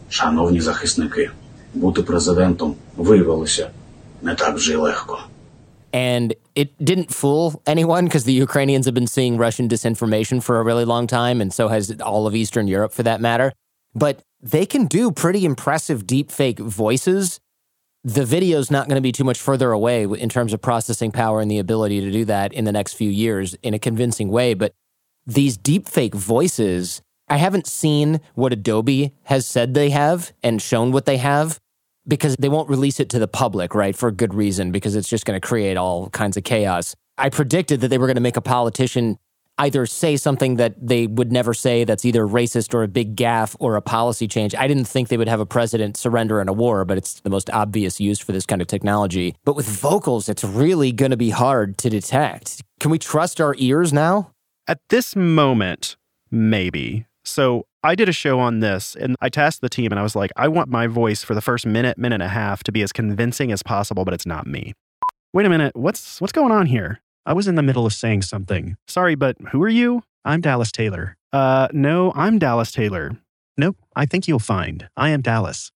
шановні 0.10 0.62
захисники, 0.62 1.30
бути 1.74 2.02
президентом 2.02 2.76
виявилося 2.98 3.70
не 4.22 4.36
так 4.36 4.56
вже 4.56 4.74
й 4.74 4.76
легко. 4.76 5.20
And 5.97 6.35
it 6.55 6.77
didn't 6.85 7.11
fool 7.11 7.63
anyone 7.67 8.05
because 8.05 8.25
the 8.25 8.35
Ukrainians 8.35 8.85
have 8.85 8.95
been 8.95 9.07
seeing 9.07 9.39
Russian 9.39 9.67
disinformation 9.67 10.43
for 10.43 10.61
a 10.61 10.63
really 10.63 10.85
long 10.85 11.07
time, 11.07 11.41
and 11.41 11.51
so 11.51 11.69
has 11.69 11.91
all 12.03 12.27
of 12.27 12.37
Eastern 12.37 12.69
Europe 12.69 12.93
for 12.93 13.03
that 13.05 13.19
matter. 13.19 13.51
But 13.95 14.21
they 14.43 14.67
can 14.67 14.85
do 14.85 15.11
pretty 15.11 15.47
impressive 15.47 16.07
deepfake 16.07 16.59
voices. 16.59 17.41
The 18.05 18.27
video's 18.27 18.71
not 18.71 18.89
going 18.89 18.97
to 18.97 19.01
be 19.01 19.11
too 19.11 19.25
much 19.25 19.41
further 19.41 19.73
away 19.73 20.03
in 20.03 20.29
terms 20.29 20.53
of 20.53 20.61
processing 20.61 21.13
power 21.13 21.41
and 21.41 21.51
the 21.51 21.59
ability 21.59 22.03
to 22.03 22.11
do 22.11 22.27
that 22.27 22.53
in 22.53 22.67
the 22.67 22.73
next 22.73 22.93
few 22.93 23.09
years 23.09 23.55
in 23.63 23.73
a 23.73 23.79
convincing 23.79 24.29
way. 24.29 24.53
But 24.53 24.75
these 25.27 25.57
deepfake 25.57 26.15
voices, 26.15 27.01
I 27.31 27.39
haven't 27.39 27.67
seen 27.67 28.21
what 28.35 28.53
Adobe 28.53 29.15
has 29.25 29.47
said 29.47 29.73
they 29.73 29.89
have 29.89 30.35
and 30.43 30.61
shown 30.61 30.93
what 30.93 31.07
they 31.07 31.17
have 31.17 31.59
because 32.09 32.37
they 32.37 32.49
won't 32.49 32.69
release 32.69 33.01
it 33.01 33.09
to 33.11 33.19
the 33.19 33.29
public, 33.29 33.75
right? 33.75 33.97
For 33.97 34.11
good 34.11 34.35
reason, 34.35 34.73
because 34.73 34.97
it's 34.97 35.09
just 35.09 35.25
going 35.25 35.41
to 35.41 35.47
create 35.47 35.77
all 35.77 36.11
kinds 36.11 36.37
of 36.37 36.45
chaos. 36.45 36.95
I 37.19 37.31
predicted 37.31 37.81
that 37.81 37.89
they 37.89 37.99
were 37.99 38.07
going 38.07 38.17
to 38.17 38.21
make 38.23 38.37
a 38.37 38.43
politician 38.43 39.19
either 39.59 39.87
say 39.87 40.17
something 40.17 40.57
that 40.57 40.75
they 40.87 41.07
would 41.07 41.33
never 41.33 41.55
say 41.55 41.85
that's 41.85 42.05
either 42.05 42.27
racist 42.27 42.75
or 42.75 42.83
a 42.83 42.89
big 42.89 43.17
gaffe 43.17 43.57
or 43.59 43.77
a 43.77 43.83
policy 43.83 44.29
change. 44.29 44.55
I 44.55 44.69
didn't 44.69 44.85
think 44.85 45.09
they 45.09 45.17
would 45.17 45.29
have 45.29 45.41
a 45.41 45.47
president 45.47 45.97
surrender 45.97 46.41
in 46.41 46.49
a 46.49 46.53
war, 46.53 46.85
but 46.85 46.99
it's 46.99 47.21
the 47.21 47.31
most 47.31 47.49
obvious 47.51 47.99
use 47.99 48.19
for 48.19 48.33
this 48.33 48.45
kind 48.45 48.61
of 48.61 48.69
technology. 48.69 49.35
But 49.45 49.57
with 49.57 49.67
vocals, 49.67 50.29
it's 50.29 50.45
really 50.45 50.93
going 50.93 51.11
to 51.11 51.17
be 51.17 51.31
hard 51.31 51.79
to 51.79 51.89
detect. 51.89 52.63
Can 52.81 52.91
we 52.91 52.99
trust 52.99 53.41
our 53.41 53.55
ears 53.59 53.93
now? 53.93 54.33
At 54.69 54.81
this 54.91 55.17
moment, 55.17 55.97
maybe. 56.31 57.07
So 57.25 57.67
I 57.87 57.95
did 57.95 58.09
a 58.09 58.13
show 58.13 58.41
on 58.41 58.59
this 58.59 58.97
and 58.97 59.15
I 59.21 59.29
tasked 59.29 59.61
the 59.61 59.69
team 59.69 59.93
and 59.93 60.01
I 60.01 60.03
was 60.03 60.17
like, 60.17 60.33
I 60.35 60.49
want 60.49 60.69
my 60.69 60.89
voice 60.89 61.23
for 61.23 61.37
the 61.37 61.41
first 61.41 61.65
minute, 61.65 61.97
minute 61.97 62.17
and 62.17 62.23
a 62.25 62.29
half 62.29 62.65
to 62.65 62.73
be 62.73 62.83
as 62.83 62.91
convincing 62.91 63.53
as 63.53 63.63
possible, 63.63 64.05
but 64.05 64.13
it's 64.13 64.27
not 64.27 64.45
me. 64.45 64.75
Wait 65.33 65.47
a 65.47 65.49
minute, 65.49 65.77
what's 65.77 66.21
what's 66.21 66.33
going 66.33 66.51
on 66.51 66.67
here? 66.67 67.01
I 67.27 67.33
was 67.33 67.47
in 67.47 67.55
the 67.55 67.63
middle 67.63 67.87
of 67.87 67.93
saying 67.93 68.23
something. 68.23 68.77
Sorry, 68.89 69.15
but 69.15 69.37
who 69.53 69.63
are 69.63 69.69
you? 69.69 70.03
I'm 70.25 70.41
Dallas 70.41 70.73
Taylor. 70.73 71.17
Uh 71.33 71.69
no, 71.73 72.13
I'm 72.17 72.41
Dallas 72.41 72.73
Taylor. 72.73 73.13
Nope, 73.57 73.77
I 73.95 74.05
think 74.05 74.27
you'll 74.27 74.41
find. 74.41 74.89
I 74.97 75.11
am 75.11 75.23
Dallas. 75.23 75.71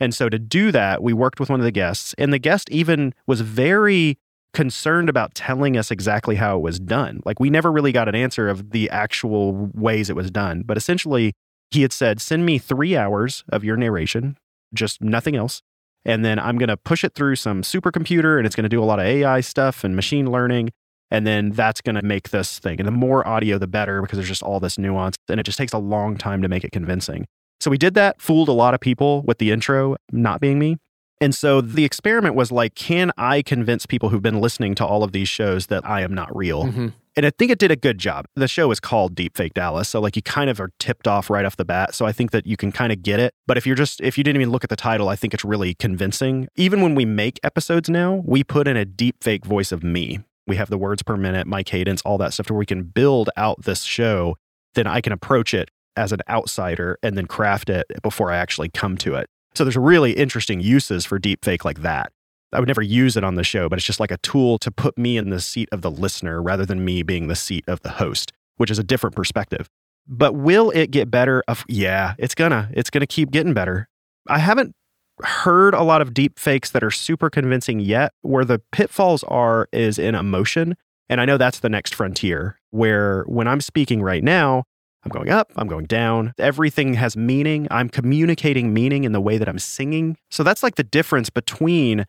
And 0.00 0.14
so 0.14 0.30
to 0.30 0.38
do 0.38 0.72
that, 0.72 1.02
we 1.02 1.12
worked 1.12 1.40
with 1.40 1.50
one 1.50 1.60
of 1.60 1.64
the 1.64 1.70
guests, 1.70 2.14
and 2.16 2.32
the 2.32 2.38
guest 2.38 2.70
even 2.70 3.12
was 3.26 3.42
very 3.42 4.18
concerned 4.54 5.08
about 5.08 5.34
telling 5.34 5.76
us 5.76 5.90
exactly 5.90 6.36
how 6.36 6.56
it 6.56 6.60
was 6.62 6.80
done. 6.80 7.20
Like 7.24 7.40
we 7.40 7.50
never 7.50 7.70
really 7.70 7.92
got 7.92 8.08
an 8.08 8.14
answer 8.14 8.48
of 8.48 8.70
the 8.70 8.88
actual 8.90 9.70
ways 9.74 10.08
it 10.08 10.16
was 10.16 10.30
done. 10.30 10.62
But 10.64 10.76
essentially, 10.76 11.34
he 11.70 11.82
had 11.82 11.92
said, 11.92 12.20
send 12.20 12.46
me 12.46 12.58
three 12.58 12.96
hours 12.96 13.44
of 13.50 13.64
your 13.64 13.76
narration, 13.76 14.38
just 14.72 15.02
nothing 15.02 15.36
else. 15.36 15.60
And 16.04 16.24
then 16.24 16.38
I'm 16.38 16.56
going 16.56 16.68
to 16.68 16.76
push 16.76 17.02
it 17.02 17.14
through 17.14 17.36
some 17.36 17.62
supercomputer 17.62 18.38
and 18.38 18.46
it's 18.46 18.54
going 18.54 18.64
to 18.64 18.68
do 18.68 18.82
a 18.82 18.84
lot 18.84 18.98
of 18.98 19.06
AI 19.06 19.40
stuff 19.40 19.84
and 19.84 19.96
machine 19.96 20.30
learning. 20.30 20.70
And 21.10 21.26
then 21.26 21.50
that's 21.50 21.80
going 21.80 21.96
to 21.96 22.02
make 22.02 22.30
this 22.30 22.58
thing. 22.58 22.80
And 22.80 22.86
the 22.86 22.92
more 22.92 23.26
audio, 23.26 23.58
the 23.58 23.66
better 23.66 24.02
because 24.02 24.16
there's 24.16 24.28
just 24.28 24.42
all 24.42 24.60
this 24.60 24.78
nuance. 24.78 25.16
And 25.28 25.40
it 25.40 25.44
just 25.44 25.58
takes 25.58 25.72
a 25.72 25.78
long 25.78 26.16
time 26.16 26.42
to 26.42 26.48
make 26.48 26.64
it 26.64 26.72
convincing. 26.72 27.26
So 27.60 27.70
we 27.70 27.78
did 27.78 27.94
that, 27.94 28.20
fooled 28.20 28.48
a 28.48 28.52
lot 28.52 28.74
of 28.74 28.80
people 28.80 29.22
with 29.22 29.38
the 29.38 29.50
intro 29.50 29.96
not 30.12 30.40
being 30.40 30.58
me. 30.58 30.76
And 31.24 31.34
so 31.34 31.62
the 31.62 31.86
experiment 31.86 32.34
was 32.34 32.52
like, 32.52 32.74
can 32.74 33.10
I 33.16 33.40
convince 33.40 33.86
people 33.86 34.10
who've 34.10 34.20
been 34.20 34.42
listening 34.42 34.74
to 34.74 34.84
all 34.84 35.02
of 35.02 35.12
these 35.12 35.26
shows 35.26 35.68
that 35.68 35.82
I 35.88 36.02
am 36.02 36.12
not 36.12 36.36
real? 36.36 36.64
Mm-hmm. 36.64 36.88
And 37.16 37.24
I 37.24 37.30
think 37.30 37.50
it 37.50 37.58
did 37.58 37.70
a 37.70 37.76
good 37.76 37.96
job. 37.96 38.26
The 38.36 38.46
show 38.46 38.70
is 38.70 38.78
called 38.78 39.14
Deepfake 39.14 39.54
Dallas. 39.54 39.88
So, 39.88 40.02
like, 40.02 40.16
you 40.16 40.22
kind 40.22 40.50
of 40.50 40.60
are 40.60 40.68
tipped 40.78 41.08
off 41.08 41.30
right 41.30 41.46
off 41.46 41.56
the 41.56 41.64
bat. 41.64 41.94
So, 41.94 42.04
I 42.04 42.12
think 42.12 42.30
that 42.32 42.46
you 42.46 42.58
can 42.58 42.72
kind 42.72 42.92
of 42.92 43.02
get 43.02 43.20
it. 43.20 43.32
But 43.46 43.56
if 43.56 43.66
you're 43.66 43.74
just, 43.74 44.02
if 44.02 44.18
you 44.18 44.24
didn't 44.24 44.42
even 44.42 44.52
look 44.52 44.64
at 44.64 44.68
the 44.68 44.76
title, 44.76 45.08
I 45.08 45.16
think 45.16 45.32
it's 45.32 45.46
really 45.46 45.72
convincing. 45.72 46.46
Even 46.56 46.82
when 46.82 46.94
we 46.94 47.06
make 47.06 47.40
episodes 47.42 47.88
now, 47.88 48.22
we 48.26 48.44
put 48.44 48.68
in 48.68 48.76
a 48.76 48.84
deepfake 48.84 49.46
voice 49.46 49.72
of 49.72 49.82
me. 49.82 50.20
We 50.46 50.56
have 50.56 50.68
the 50.68 50.76
words 50.76 51.02
per 51.02 51.16
minute, 51.16 51.46
my 51.46 51.62
cadence, 51.62 52.02
all 52.02 52.18
that 52.18 52.34
stuff 52.34 52.48
to 52.48 52.52
where 52.52 52.58
we 52.58 52.66
can 52.66 52.82
build 52.82 53.30
out 53.38 53.62
this 53.62 53.84
show. 53.84 54.36
Then 54.74 54.86
I 54.86 55.00
can 55.00 55.14
approach 55.14 55.54
it 55.54 55.70
as 55.96 56.12
an 56.12 56.20
outsider 56.28 56.98
and 57.02 57.16
then 57.16 57.24
craft 57.24 57.70
it 57.70 57.86
before 58.02 58.30
I 58.30 58.36
actually 58.36 58.68
come 58.68 58.98
to 58.98 59.14
it. 59.14 59.30
So, 59.54 59.64
there's 59.64 59.76
really 59.76 60.12
interesting 60.12 60.60
uses 60.60 61.04
for 61.04 61.18
deepfake 61.18 61.64
like 61.64 61.82
that. 61.82 62.12
I 62.52 62.60
would 62.60 62.68
never 62.68 62.82
use 62.82 63.16
it 63.16 63.24
on 63.24 63.34
the 63.34 63.44
show, 63.44 63.68
but 63.68 63.78
it's 63.78 63.86
just 63.86 64.00
like 64.00 64.12
a 64.12 64.18
tool 64.18 64.58
to 64.58 64.70
put 64.70 64.96
me 64.96 65.16
in 65.16 65.30
the 65.30 65.40
seat 65.40 65.68
of 65.72 65.82
the 65.82 65.90
listener 65.90 66.40
rather 66.40 66.64
than 66.64 66.84
me 66.84 67.02
being 67.02 67.26
the 67.26 67.34
seat 67.34 67.64
of 67.66 67.80
the 67.80 67.90
host, 67.90 68.32
which 68.56 68.70
is 68.70 68.78
a 68.78 68.84
different 68.84 69.16
perspective. 69.16 69.68
But 70.06 70.34
will 70.34 70.70
it 70.70 70.90
get 70.90 71.10
better? 71.10 71.42
Of 71.48 71.64
yeah, 71.68 72.14
it's 72.18 72.34
gonna. 72.34 72.70
It's 72.72 72.90
gonna 72.90 73.06
keep 73.06 73.30
getting 73.30 73.54
better. 73.54 73.88
I 74.28 74.38
haven't 74.38 74.74
heard 75.22 75.74
a 75.74 75.82
lot 75.82 76.00
of 76.00 76.14
deep 76.14 76.38
fakes 76.38 76.70
that 76.70 76.84
are 76.84 76.90
super 76.90 77.30
convincing 77.30 77.80
yet. 77.80 78.12
Where 78.22 78.44
the 78.44 78.60
pitfalls 78.72 79.24
are 79.24 79.68
is 79.72 79.98
in 79.98 80.14
emotion. 80.14 80.76
And 81.08 81.20
I 81.20 81.26
know 81.26 81.36
that's 81.36 81.60
the 81.60 81.68
next 81.68 81.94
frontier 81.94 82.58
where 82.70 83.24
when 83.26 83.46
I'm 83.46 83.60
speaking 83.60 84.02
right 84.02 84.24
now, 84.24 84.64
I'm 85.04 85.10
going 85.10 85.30
up, 85.30 85.52
I'm 85.56 85.68
going 85.68 85.84
down. 85.86 86.32
Everything 86.38 86.94
has 86.94 87.16
meaning. 87.16 87.68
I'm 87.70 87.88
communicating 87.88 88.72
meaning 88.72 89.04
in 89.04 89.12
the 89.12 89.20
way 89.20 89.36
that 89.38 89.48
I'm 89.48 89.58
singing. 89.58 90.16
So 90.30 90.42
that's 90.42 90.62
like 90.62 90.76
the 90.76 90.84
difference 90.84 91.28
between 91.30 92.06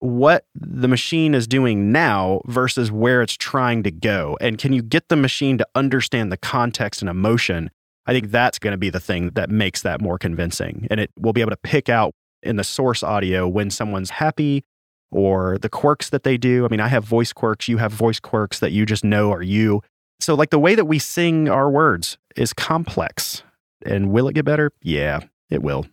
what 0.00 0.44
the 0.54 0.88
machine 0.88 1.34
is 1.34 1.46
doing 1.46 1.92
now 1.92 2.42
versus 2.46 2.90
where 2.90 3.22
it's 3.22 3.36
trying 3.36 3.82
to 3.84 3.90
go. 3.90 4.36
And 4.40 4.58
can 4.58 4.72
you 4.72 4.82
get 4.82 5.08
the 5.08 5.16
machine 5.16 5.58
to 5.58 5.66
understand 5.74 6.30
the 6.30 6.36
context 6.36 7.00
and 7.00 7.08
emotion? 7.08 7.70
I 8.06 8.12
think 8.12 8.30
that's 8.30 8.58
going 8.58 8.72
to 8.72 8.78
be 8.78 8.90
the 8.90 9.00
thing 9.00 9.30
that 9.30 9.48
makes 9.48 9.82
that 9.82 10.00
more 10.00 10.18
convincing. 10.18 10.86
And 10.90 11.00
it 11.00 11.10
will 11.18 11.32
be 11.32 11.40
able 11.40 11.52
to 11.52 11.56
pick 11.56 11.88
out 11.88 12.14
in 12.42 12.56
the 12.56 12.64
source 12.64 13.02
audio 13.02 13.48
when 13.48 13.70
someone's 13.70 14.10
happy 14.10 14.64
or 15.10 15.56
the 15.58 15.68
quirks 15.68 16.10
that 16.10 16.24
they 16.24 16.36
do. 16.36 16.64
I 16.64 16.68
mean, 16.68 16.80
I 16.80 16.88
have 16.88 17.04
voice 17.04 17.32
quirks, 17.32 17.68
you 17.68 17.78
have 17.78 17.92
voice 17.92 18.20
quirks 18.20 18.58
that 18.58 18.72
you 18.72 18.84
just 18.84 19.04
know 19.04 19.32
are 19.32 19.42
you. 19.42 19.80
So, 20.24 20.34
like 20.34 20.50
the 20.50 20.58
way 20.58 20.74
that 20.74 20.86
we 20.86 20.98
sing 20.98 21.48
our 21.48 21.70
words 21.70 22.18
is 22.36 22.52
complex. 22.52 23.42
And 23.86 24.10
will 24.10 24.28
it 24.28 24.34
get 24.34 24.44
better? 24.44 24.72
Yeah, 24.82 25.20
it 25.50 25.62
will. 25.62 25.86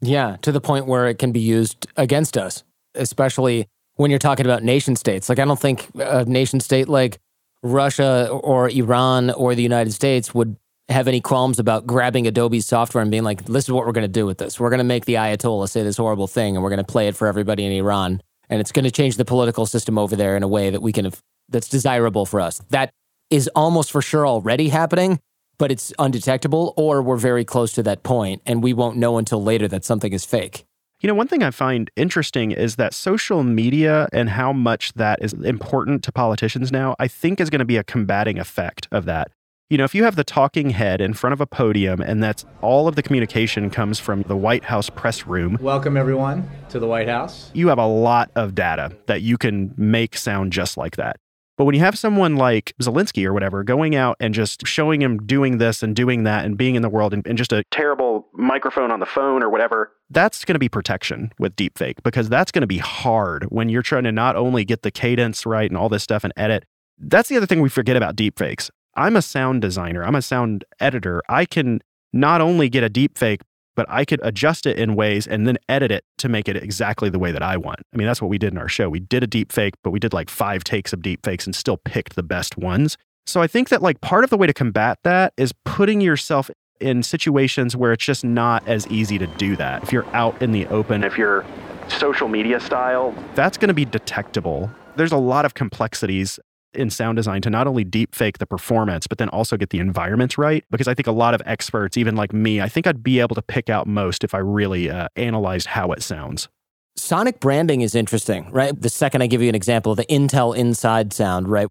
Yeah, 0.00 0.36
to 0.42 0.52
the 0.52 0.60
point 0.60 0.86
where 0.86 1.06
it 1.06 1.18
can 1.18 1.32
be 1.32 1.40
used 1.40 1.86
against 1.96 2.36
us 2.36 2.62
especially 2.98 3.68
when 3.94 4.10
you're 4.10 4.18
talking 4.18 4.46
about 4.46 4.62
nation 4.62 4.96
states. 4.96 5.28
Like, 5.28 5.38
I 5.38 5.44
don't 5.44 5.58
think 5.58 5.88
a 5.94 6.24
nation 6.24 6.60
state 6.60 6.88
like 6.88 7.18
Russia 7.62 8.28
or 8.28 8.68
Iran 8.68 9.30
or 9.30 9.54
the 9.54 9.62
United 9.62 9.92
States 9.92 10.34
would 10.34 10.56
have 10.88 11.08
any 11.08 11.20
qualms 11.20 11.58
about 11.58 11.86
grabbing 11.86 12.26
Adobe's 12.26 12.66
software 12.66 13.02
and 13.02 13.10
being 13.10 13.24
like, 13.24 13.44
this 13.44 13.64
is 13.64 13.72
what 13.72 13.84
we're 13.84 13.92
going 13.92 14.06
to 14.06 14.08
do 14.08 14.24
with 14.24 14.38
this. 14.38 14.58
We're 14.58 14.70
going 14.70 14.78
to 14.78 14.84
make 14.84 15.04
the 15.04 15.14
Ayatollah 15.14 15.68
say 15.68 15.82
this 15.82 15.96
horrible 15.98 16.26
thing 16.26 16.56
and 16.56 16.62
we're 16.62 16.70
going 16.70 16.78
to 16.78 16.84
play 16.84 17.08
it 17.08 17.16
for 17.16 17.26
everybody 17.26 17.64
in 17.64 17.72
Iran. 17.72 18.22
And 18.48 18.60
it's 18.60 18.72
going 18.72 18.84
to 18.84 18.90
change 18.90 19.16
the 19.16 19.26
political 19.26 19.66
system 19.66 19.98
over 19.98 20.16
there 20.16 20.36
in 20.36 20.42
a 20.42 20.48
way 20.48 20.70
that 20.70 20.80
we 20.80 20.92
can 20.92 21.04
have, 21.04 21.20
that's 21.50 21.68
desirable 21.68 22.24
for 22.24 22.40
us. 22.40 22.62
That 22.70 22.90
is 23.30 23.48
almost 23.54 23.92
for 23.92 24.02
sure 24.02 24.26
already 24.26 24.68
happening, 24.68 25.20
but 25.58 25.70
it's 25.70 25.92
undetectable, 25.98 26.74
or 26.76 27.02
we're 27.02 27.16
very 27.16 27.44
close 27.44 27.72
to 27.72 27.82
that 27.82 28.02
point 28.02 28.42
and 28.46 28.62
we 28.62 28.72
won't 28.72 28.96
know 28.96 29.18
until 29.18 29.42
later 29.42 29.68
that 29.68 29.84
something 29.84 30.12
is 30.12 30.24
fake. 30.24 30.64
You 31.00 31.06
know, 31.06 31.14
one 31.14 31.28
thing 31.28 31.44
I 31.44 31.52
find 31.52 31.90
interesting 31.94 32.50
is 32.50 32.74
that 32.74 32.92
social 32.92 33.44
media 33.44 34.08
and 34.12 34.30
how 34.30 34.52
much 34.52 34.92
that 34.94 35.20
is 35.22 35.32
important 35.32 36.02
to 36.04 36.12
politicians 36.12 36.72
now, 36.72 36.96
I 36.98 37.06
think 37.06 37.40
is 37.40 37.50
going 37.50 37.60
to 37.60 37.64
be 37.64 37.76
a 37.76 37.84
combating 37.84 38.38
effect 38.38 38.88
of 38.90 39.04
that. 39.04 39.30
You 39.70 39.78
know, 39.78 39.84
if 39.84 39.94
you 39.94 40.02
have 40.02 40.16
the 40.16 40.24
talking 40.24 40.70
head 40.70 41.00
in 41.00 41.12
front 41.12 41.34
of 41.34 41.40
a 41.40 41.46
podium 41.46 42.00
and 42.00 42.20
that's 42.20 42.44
all 42.62 42.88
of 42.88 42.96
the 42.96 43.02
communication 43.02 43.70
comes 43.70 44.00
from 44.00 44.22
the 44.22 44.36
White 44.36 44.64
House 44.64 44.90
press 44.90 45.26
room. 45.26 45.58
Welcome, 45.60 45.96
everyone, 45.96 46.50
to 46.70 46.80
the 46.80 46.86
White 46.88 47.08
House. 47.08 47.50
You 47.54 47.68
have 47.68 47.78
a 47.78 47.86
lot 47.86 48.30
of 48.34 48.56
data 48.56 48.96
that 49.06 49.22
you 49.22 49.38
can 49.38 49.74
make 49.76 50.16
sound 50.16 50.52
just 50.52 50.76
like 50.76 50.96
that. 50.96 51.18
But 51.58 51.64
when 51.64 51.74
you 51.74 51.80
have 51.80 51.98
someone 51.98 52.36
like 52.36 52.72
Zelensky 52.80 53.26
or 53.26 53.32
whatever 53.32 53.64
going 53.64 53.96
out 53.96 54.16
and 54.20 54.32
just 54.32 54.64
showing 54.64 55.02
him 55.02 55.18
doing 55.18 55.58
this 55.58 55.82
and 55.82 55.94
doing 55.94 56.22
that 56.22 56.44
and 56.44 56.56
being 56.56 56.76
in 56.76 56.82
the 56.82 56.88
world 56.88 57.12
and, 57.12 57.26
and 57.26 57.36
just 57.36 57.52
a 57.52 57.64
terrible 57.72 58.28
microphone 58.32 58.92
on 58.92 59.00
the 59.00 59.06
phone 59.06 59.42
or 59.42 59.50
whatever, 59.50 59.92
that's 60.08 60.44
going 60.44 60.54
to 60.54 60.60
be 60.60 60.68
protection 60.68 61.32
with 61.40 61.56
deepfake 61.56 61.96
because 62.04 62.28
that's 62.28 62.52
going 62.52 62.60
to 62.60 62.68
be 62.68 62.78
hard 62.78 63.42
when 63.46 63.68
you're 63.68 63.82
trying 63.82 64.04
to 64.04 64.12
not 64.12 64.36
only 64.36 64.64
get 64.64 64.82
the 64.82 64.92
cadence 64.92 65.44
right 65.44 65.68
and 65.68 65.76
all 65.76 65.88
this 65.88 66.04
stuff 66.04 66.22
and 66.22 66.32
edit. 66.36 66.64
That's 66.96 67.28
the 67.28 67.36
other 67.36 67.46
thing 67.46 67.60
we 67.60 67.68
forget 67.68 67.96
about 67.96 68.14
deepfakes. 68.14 68.70
I'm 68.94 69.16
a 69.16 69.22
sound 69.22 69.60
designer, 69.60 70.04
I'm 70.04 70.14
a 70.14 70.22
sound 70.22 70.64
editor. 70.78 71.22
I 71.28 71.44
can 71.44 71.80
not 72.12 72.40
only 72.40 72.68
get 72.68 72.84
a 72.84 72.90
deepfake, 72.90 73.40
but 73.78 73.86
I 73.88 74.04
could 74.04 74.18
adjust 74.24 74.66
it 74.66 74.76
in 74.76 74.96
ways 74.96 75.28
and 75.28 75.46
then 75.46 75.56
edit 75.68 75.92
it 75.92 76.04
to 76.16 76.28
make 76.28 76.48
it 76.48 76.56
exactly 76.56 77.10
the 77.10 77.18
way 77.20 77.30
that 77.30 77.44
I 77.44 77.56
want. 77.56 77.78
I 77.94 77.96
mean, 77.96 78.08
that's 78.08 78.20
what 78.20 78.28
we 78.28 78.36
did 78.36 78.52
in 78.52 78.58
our 78.58 78.68
show. 78.68 78.90
We 78.90 78.98
did 78.98 79.22
a 79.22 79.26
deep 79.28 79.52
fake, 79.52 79.74
but 79.84 79.92
we 79.92 80.00
did 80.00 80.12
like 80.12 80.28
five 80.28 80.64
takes 80.64 80.92
of 80.92 81.00
deep 81.00 81.24
fakes 81.24 81.46
and 81.46 81.54
still 81.54 81.76
picked 81.76 82.16
the 82.16 82.24
best 82.24 82.58
ones. 82.58 82.96
So 83.24 83.40
I 83.40 83.46
think 83.46 83.68
that 83.68 83.80
like 83.80 84.00
part 84.00 84.24
of 84.24 84.30
the 84.30 84.36
way 84.36 84.48
to 84.48 84.52
combat 84.52 84.98
that 85.04 85.32
is 85.36 85.52
putting 85.64 86.00
yourself 86.00 86.50
in 86.80 87.04
situations 87.04 87.76
where 87.76 87.92
it's 87.92 88.04
just 88.04 88.24
not 88.24 88.66
as 88.66 88.84
easy 88.88 89.16
to 89.16 89.28
do 89.28 89.54
that. 89.54 89.84
If 89.84 89.92
you're 89.92 90.06
out 90.12 90.42
in 90.42 90.50
the 90.50 90.66
open, 90.66 91.04
if 91.04 91.16
you're 91.16 91.46
social 91.86 92.26
media 92.26 92.58
style, 92.58 93.14
that's 93.36 93.56
going 93.56 93.68
to 93.68 93.74
be 93.74 93.84
detectable. 93.84 94.72
There's 94.96 95.12
a 95.12 95.18
lot 95.18 95.44
of 95.44 95.54
complexities 95.54 96.40
in 96.74 96.90
sound 96.90 97.16
design 97.16 97.40
to 97.42 97.50
not 97.50 97.66
only 97.66 97.84
deep 97.84 98.14
fake 98.14 98.38
the 98.38 98.46
performance, 98.46 99.06
but 99.06 99.18
then 99.18 99.28
also 99.30 99.56
get 99.56 99.70
the 99.70 99.78
environments 99.78 100.38
right. 100.38 100.64
Because 100.70 100.88
I 100.88 100.94
think 100.94 101.06
a 101.06 101.12
lot 101.12 101.34
of 101.34 101.42
experts, 101.46 101.96
even 101.96 102.16
like 102.16 102.32
me, 102.32 102.60
I 102.60 102.68
think 102.68 102.86
I'd 102.86 103.02
be 103.02 103.20
able 103.20 103.34
to 103.34 103.42
pick 103.42 103.70
out 103.70 103.86
most 103.86 104.24
if 104.24 104.34
I 104.34 104.38
really 104.38 104.90
uh, 104.90 105.08
analyzed 105.16 105.66
how 105.68 105.92
it 105.92 106.02
sounds. 106.02 106.48
Sonic 106.96 107.38
branding 107.40 107.82
is 107.82 107.94
interesting, 107.94 108.50
right? 108.50 108.78
The 108.78 108.88
second 108.88 109.22
I 109.22 109.28
give 109.28 109.40
you 109.40 109.48
an 109.48 109.54
example, 109.54 109.92
of 109.92 109.98
the 109.98 110.06
Intel 110.06 110.56
inside 110.56 111.12
sound, 111.12 111.48
right? 111.48 111.68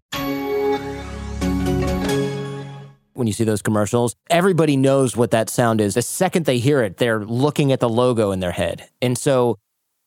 When 3.12 3.26
you 3.26 3.32
see 3.32 3.44
those 3.44 3.62
commercials, 3.62 4.14
everybody 4.30 4.76
knows 4.76 5.16
what 5.16 5.32
that 5.32 5.50
sound 5.50 5.80
is. 5.80 5.94
The 5.94 6.02
second 6.02 6.46
they 6.46 6.58
hear 6.58 6.82
it, 6.82 6.96
they're 6.96 7.24
looking 7.24 7.72
at 7.72 7.80
the 7.80 7.88
logo 7.88 8.30
in 8.30 8.40
their 8.40 8.52
head. 8.52 8.88
And 9.02 9.18
so 9.18 9.58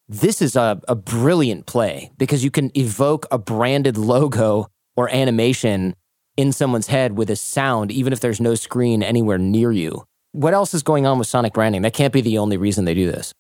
this 0.08 0.42
is 0.42 0.56
a, 0.56 0.82
a 0.88 0.96
brilliant 0.96 1.66
play 1.68 2.12
because 2.18 2.44
you 2.44 2.52
can 2.52 2.76
evoke 2.78 3.28
a 3.32 3.38
branded 3.38 3.98
logo 4.00 4.68
or 5.02 5.10
animation 5.10 5.96
in 6.38 6.52
someone's 6.52 6.88
head 6.88 7.18
with 7.18 7.30
a 7.32 7.36
sound, 7.36 7.92
even 7.92 8.14
if 8.14 8.20
there's 8.20 8.40
no 8.40 8.54
screen 8.54 9.02
anywhere 9.02 9.40
near 9.40 9.72
you. 9.72 10.04
What 10.32 10.54
else 10.54 10.76
is 10.76 10.84
going 10.84 11.08
on 11.08 11.18
with 11.18 11.28
sonic 11.28 11.54
branding? 11.54 11.82
That 11.82 11.94
can't 11.94 12.14
be 12.14 12.22
the 12.22 12.38
only 12.38 12.56
reason 12.56 12.86
they 12.86 12.94
do 12.94 13.12
this. 13.12 13.34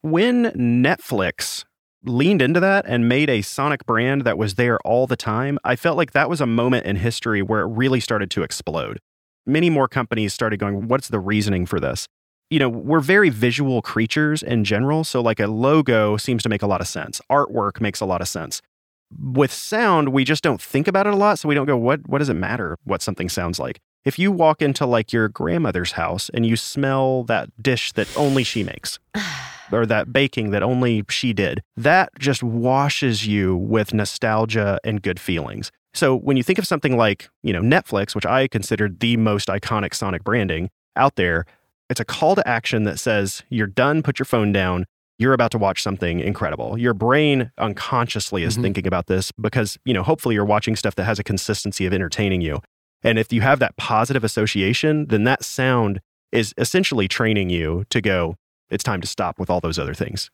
When 0.00 0.46
Netflix 0.52 1.64
leaned 2.04 2.40
into 2.40 2.60
that 2.60 2.86
and 2.88 3.08
made 3.08 3.28
a 3.28 3.42
sonic 3.42 3.84
brand 3.84 4.24
that 4.24 4.38
was 4.38 4.54
there 4.54 4.78
all 4.86 5.06
the 5.06 5.16
time, 5.16 5.58
I 5.64 5.76
felt 5.76 5.98
like 5.98 6.12
that 6.12 6.30
was 6.30 6.40
a 6.40 6.46
moment 6.46 6.86
in 6.86 6.96
history 6.96 7.42
where 7.42 7.60
it 7.60 7.66
really 7.66 8.00
started 8.00 8.30
to 8.32 8.42
explode. 8.42 8.98
Many 9.46 9.68
more 9.68 9.86
companies 9.86 10.32
started 10.32 10.58
going, 10.58 10.88
What's 10.88 11.08
the 11.08 11.20
reasoning 11.20 11.66
for 11.66 11.78
this? 11.78 12.08
You 12.48 12.58
know, 12.58 12.70
we're 12.70 13.00
very 13.00 13.28
visual 13.28 13.82
creatures 13.82 14.42
in 14.42 14.64
general. 14.64 15.04
So, 15.04 15.20
like 15.20 15.40
a 15.40 15.46
logo 15.46 16.16
seems 16.16 16.42
to 16.42 16.48
make 16.48 16.62
a 16.62 16.66
lot 16.66 16.80
of 16.80 16.88
sense. 16.88 17.20
Artwork 17.30 17.80
makes 17.80 18.00
a 18.00 18.06
lot 18.06 18.20
of 18.20 18.28
sense 18.28 18.62
with 19.20 19.52
sound, 19.52 20.10
we 20.10 20.24
just 20.24 20.42
don't 20.42 20.60
think 20.60 20.88
about 20.88 21.06
it 21.06 21.14
a 21.14 21.16
lot. 21.16 21.38
So 21.38 21.48
we 21.48 21.54
don't 21.54 21.66
go, 21.66 21.76
what, 21.76 22.08
what 22.08 22.18
does 22.18 22.28
it 22.28 22.34
matter 22.34 22.78
what 22.84 23.02
something 23.02 23.28
sounds 23.28 23.58
like? 23.58 23.80
If 24.04 24.18
you 24.18 24.32
walk 24.32 24.62
into 24.62 24.84
like 24.84 25.12
your 25.12 25.28
grandmother's 25.28 25.92
house 25.92 26.28
and 26.34 26.44
you 26.44 26.56
smell 26.56 27.22
that 27.24 27.50
dish 27.62 27.92
that 27.92 28.08
only 28.16 28.42
she 28.42 28.64
makes, 28.64 28.98
or 29.72 29.86
that 29.86 30.12
baking 30.12 30.50
that 30.50 30.62
only 30.62 31.04
she 31.08 31.32
did, 31.32 31.62
that 31.76 32.10
just 32.18 32.42
washes 32.42 33.26
you 33.26 33.56
with 33.56 33.94
nostalgia 33.94 34.78
and 34.84 35.02
good 35.02 35.20
feelings. 35.20 35.70
So 35.94 36.16
when 36.16 36.36
you 36.36 36.42
think 36.42 36.58
of 36.58 36.66
something 36.66 36.96
like, 36.96 37.28
you 37.42 37.52
know, 37.52 37.60
Netflix, 37.60 38.14
which 38.14 38.26
I 38.26 38.48
considered 38.48 39.00
the 39.00 39.16
most 39.18 39.48
iconic 39.48 39.94
Sonic 39.94 40.24
branding 40.24 40.70
out 40.96 41.16
there, 41.16 41.46
It's 41.90 42.00
a 42.00 42.06
call 42.06 42.34
to 42.36 42.48
action 42.48 42.84
that 42.84 42.98
says, 42.98 43.42
you're 43.50 43.66
done, 43.66 44.02
put 44.02 44.18
your 44.18 44.24
phone 44.24 44.50
down. 44.50 44.86
You're 45.22 45.34
about 45.34 45.52
to 45.52 45.58
watch 45.58 45.84
something 45.84 46.18
incredible. 46.18 46.76
Your 46.76 46.94
brain 46.94 47.52
unconsciously 47.56 48.42
is 48.42 48.58
Mhm. 48.58 48.62
thinking 48.62 48.86
about 48.88 49.06
this 49.06 49.30
because, 49.30 49.78
you 49.84 49.94
know, 49.94 50.02
hopefully 50.02 50.34
you're 50.34 50.44
watching 50.44 50.74
stuff 50.74 50.96
that 50.96 51.04
has 51.04 51.20
a 51.20 51.22
consistency 51.22 51.86
of 51.86 51.92
entertaining 51.92 52.40
you. 52.40 52.58
And 53.04 53.20
if 53.20 53.32
you 53.32 53.40
have 53.40 53.60
that 53.60 53.76
positive 53.76 54.24
association, 54.24 55.06
then 55.06 55.22
that 55.22 55.44
sound 55.44 56.00
is 56.32 56.52
essentially 56.58 57.06
training 57.06 57.50
you 57.50 57.84
to 57.90 58.00
go, 58.00 58.34
it's 58.68 58.82
time 58.82 59.00
to 59.00 59.06
stop 59.06 59.38
with 59.38 59.48
all 59.48 59.60
those 59.60 59.78
other 59.78 59.94
things. 59.94 60.28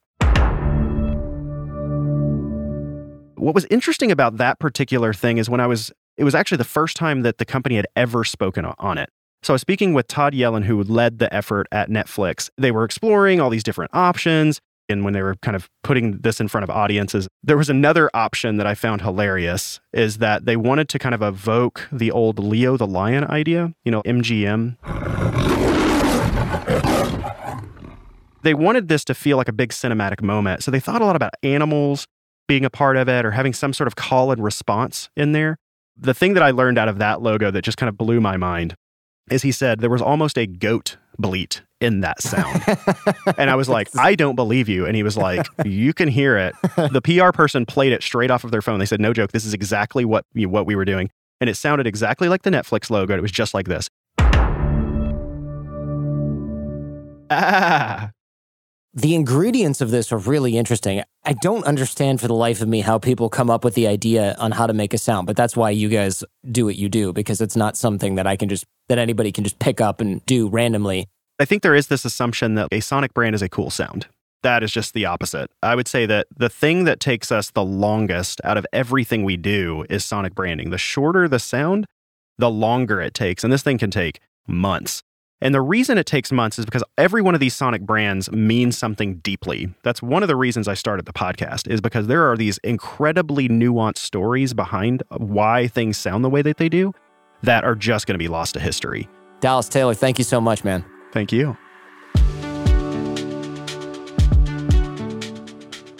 What 3.36 3.54
was 3.54 3.66
interesting 3.66 4.10
about 4.10 4.38
that 4.38 4.58
particular 4.58 5.12
thing 5.12 5.36
is 5.36 5.50
when 5.50 5.60
I 5.60 5.66
was, 5.66 5.92
it 6.16 6.24
was 6.24 6.34
actually 6.34 6.56
the 6.56 6.64
first 6.64 6.96
time 6.96 7.20
that 7.24 7.36
the 7.36 7.44
company 7.44 7.76
had 7.76 7.86
ever 7.94 8.24
spoken 8.24 8.64
on 8.64 8.96
it. 8.96 9.10
So 9.42 9.52
I 9.52 9.54
was 9.54 9.60
speaking 9.60 9.92
with 9.92 10.08
Todd 10.08 10.32
Yellin, 10.32 10.64
who 10.64 10.82
led 10.82 11.18
the 11.18 11.32
effort 11.32 11.66
at 11.70 11.90
Netflix. 11.90 12.48
They 12.56 12.70
were 12.70 12.84
exploring 12.84 13.38
all 13.38 13.50
these 13.50 13.62
different 13.62 13.90
options. 13.94 14.62
And 14.90 15.04
when 15.04 15.12
they 15.12 15.20
were 15.20 15.34
kind 15.36 15.54
of 15.54 15.68
putting 15.82 16.18
this 16.18 16.40
in 16.40 16.48
front 16.48 16.64
of 16.64 16.70
audiences, 16.70 17.28
there 17.42 17.58
was 17.58 17.68
another 17.68 18.10
option 18.14 18.56
that 18.56 18.66
I 18.66 18.74
found 18.74 19.02
hilarious 19.02 19.80
is 19.92 20.18
that 20.18 20.46
they 20.46 20.56
wanted 20.56 20.88
to 20.90 20.98
kind 20.98 21.14
of 21.14 21.20
evoke 21.20 21.86
the 21.92 22.10
old 22.10 22.38
Leo 22.38 22.76
the 22.76 22.86
Lion 22.86 23.24
idea, 23.24 23.74
you 23.84 23.92
know, 23.92 24.02
MGM. 24.02 24.76
They 28.42 28.54
wanted 28.54 28.88
this 28.88 29.04
to 29.04 29.14
feel 29.14 29.36
like 29.36 29.48
a 29.48 29.52
big 29.52 29.70
cinematic 29.70 30.22
moment. 30.22 30.62
So 30.62 30.70
they 30.70 30.80
thought 30.80 31.02
a 31.02 31.04
lot 31.04 31.16
about 31.16 31.34
animals 31.42 32.06
being 32.46 32.64
a 32.64 32.70
part 32.70 32.96
of 32.96 33.08
it 33.08 33.26
or 33.26 33.32
having 33.32 33.52
some 33.52 33.74
sort 33.74 33.88
of 33.88 33.96
call 33.96 34.30
and 34.32 34.42
response 34.42 35.10
in 35.16 35.32
there. 35.32 35.58
The 35.98 36.14
thing 36.14 36.32
that 36.34 36.42
I 36.42 36.50
learned 36.50 36.78
out 36.78 36.88
of 36.88 36.98
that 36.98 37.20
logo 37.20 37.50
that 37.50 37.62
just 37.62 37.76
kind 37.76 37.88
of 37.88 37.98
blew 37.98 38.20
my 38.20 38.38
mind 38.38 38.74
is 39.30 39.42
he 39.42 39.52
said 39.52 39.80
there 39.80 39.90
was 39.90 40.00
almost 40.00 40.38
a 40.38 40.46
goat 40.46 40.96
bleat 41.18 41.62
in 41.80 42.00
that 42.00 42.20
sound. 42.22 42.62
and 43.38 43.50
I 43.50 43.54
was 43.54 43.68
like, 43.68 43.88
I 43.96 44.14
don't 44.14 44.34
believe 44.34 44.68
you. 44.68 44.86
And 44.86 44.96
he 44.96 45.02
was 45.02 45.16
like, 45.16 45.46
You 45.64 45.92
can 45.94 46.08
hear 46.08 46.36
it. 46.36 46.54
The 46.76 47.00
PR 47.02 47.30
person 47.30 47.66
played 47.66 47.92
it 47.92 48.02
straight 48.02 48.30
off 48.30 48.44
of 48.44 48.50
their 48.50 48.62
phone. 48.62 48.78
They 48.78 48.86
said, 48.86 49.00
No 49.00 49.12
joke, 49.12 49.32
this 49.32 49.44
is 49.44 49.54
exactly 49.54 50.04
what, 50.04 50.24
what 50.34 50.66
we 50.66 50.74
were 50.76 50.84
doing. 50.84 51.10
And 51.40 51.48
it 51.48 51.54
sounded 51.56 51.86
exactly 51.86 52.28
like 52.28 52.42
the 52.42 52.50
Netflix 52.50 52.90
logo. 52.90 53.16
It 53.16 53.22
was 53.22 53.30
just 53.30 53.54
like 53.54 53.66
this. 53.66 53.88
Ah. 57.30 58.10
The 58.94 59.14
ingredients 59.14 59.80
of 59.80 59.90
this 59.90 60.10
are 60.10 60.18
really 60.18 60.56
interesting. 60.56 61.02
I 61.24 61.34
don't 61.34 61.64
understand 61.64 62.20
for 62.20 62.26
the 62.26 62.34
life 62.34 62.62
of 62.62 62.68
me 62.68 62.80
how 62.80 62.98
people 62.98 63.28
come 63.28 63.50
up 63.50 63.62
with 63.62 63.74
the 63.74 63.86
idea 63.86 64.34
on 64.38 64.50
how 64.50 64.66
to 64.66 64.72
make 64.72 64.94
a 64.94 64.98
sound, 64.98 65.26
but 65.26 65.36
that's 65.36 65.56
why 65.56 65.70
you 65.70 65.88
guys 65.88 66.24
do 66.50 66.64
what 66.64 66.76
you 66.76 66.88
do 66.88 67.12
because 67.12 67.40
it's 67.40 67.54
not 67.54 67.76
something 67.76 68.14
that 68.14 68.26
I 68.26 68.34
can 68.34 68.48
just 68.48 68.64
that 68.88 68.98
anybody 68.98 69.30
can 69.30 69.44
just 69.44 69.58
pick 69.58 69.80
up 69.80 70.00
and 70.00 70.24
do 70.24 70.48
randomly. 70.48 71.06
I 71.40 71.44
think 71.44 71.62
there 71.62 71.76
is 71.76 71.86
this 71.86 72.04
assumption 72.04 72.56
that 72.56 72.66
a 72.72 72.80
sonic 72.80 73.14
brand 73.14 73.36
is 73.36 73.42
a 73.42 73.48
cool 73.48 73.70
sound. 73.70 74.08
That 74.42 74.64
is 74.64 74.72
just 74.72 74.92
the 74.92 75.06
opposite. 75.06 75.50
I 75.62 75.76
would 75.76 75.86
say 75.86 76.04
that 76.06 76.26
the 76.36 76.48
thing 76.48 76.82
that 76.84 76.98
takes 76.98 77.30
us 77.30 77.50
the 77.50 77.64
longest 77.64 78.40
out 78.42 78.56
of 78.56 78.66
everything 78.72 79.22
we 79.22 79.36
do 79.36 79.84
is 79.88 80.04
sonic 80.04 80.34
branding. 80.34 80.70
The 80.70 80.78
shorter 80.78 81.28
the 81.28 81.38
sound, 81.38 81.86
the 82.38 82.50
longer 82.50 83.00
it 83.00 83.14
takes. 83.14 83.44
And 83.44 83.52
this 83.52 83.62
thing 83.62 83.78
can 83.78 83.92
take 83.92 84.18
months. 84.48 85.00
And 85.40 85.54
the 85.54 85.60
reason 85.60 85.96
it 85.96 86.06
takes 86.06 86.32
months 86.32 86.58
is 86.58 86.64
because 86.64 86.82
every 86.96 87.22
one 87.22 87.34
of 87.34 87.40
these 87.40 87.54
sonic 87.54 87.82
brands 87.82 88.28
means 88.32 88.76
something 88.76 89.18
deeply. 89.18 89.72
That's 89.84 90.02
one 90.02 90.24
of 90.24 90.28
the 90.28 90.34
reasons 90.34 90.66
I 90.66 90.74
started 90.74 91.06
the 91.06 91.12
podcast, 91.12 91.70
is 91.70 91.80
because 91.80 92.08
there 92.08 92.28
are 92.28 92.36
these 92.36 92.58
incredibly 92.64 93.48
nuanced 93.48 93.98
stories 93.98 94.54
behind 94.54 95.04
why 95.16 95.68
things 95.68 95.96
sound 95.98 96.24
the 96.24 96.30
way 96.30 96.42
that 96.42 96.56
they 96.56 96.68
do 96.68 96.92
that 97.44 97.62
are 97.62 97.76
just 97.76 98.08
going 98.08 98.14
to 98.14 98.18
be 98.18 98.26
lost 98.26 98.54
to 98.54 98.60
history. 98.60 99.08
Dallas 99.38 99.68
Taylor, 99.68 99.94
thank 99.94 100.18
you 100.18 100.24
so 100.24 100.40
much, 100.40 100.64
man. 100.64 100.84
Thank 101.12 101.32
you. 101.32 101.56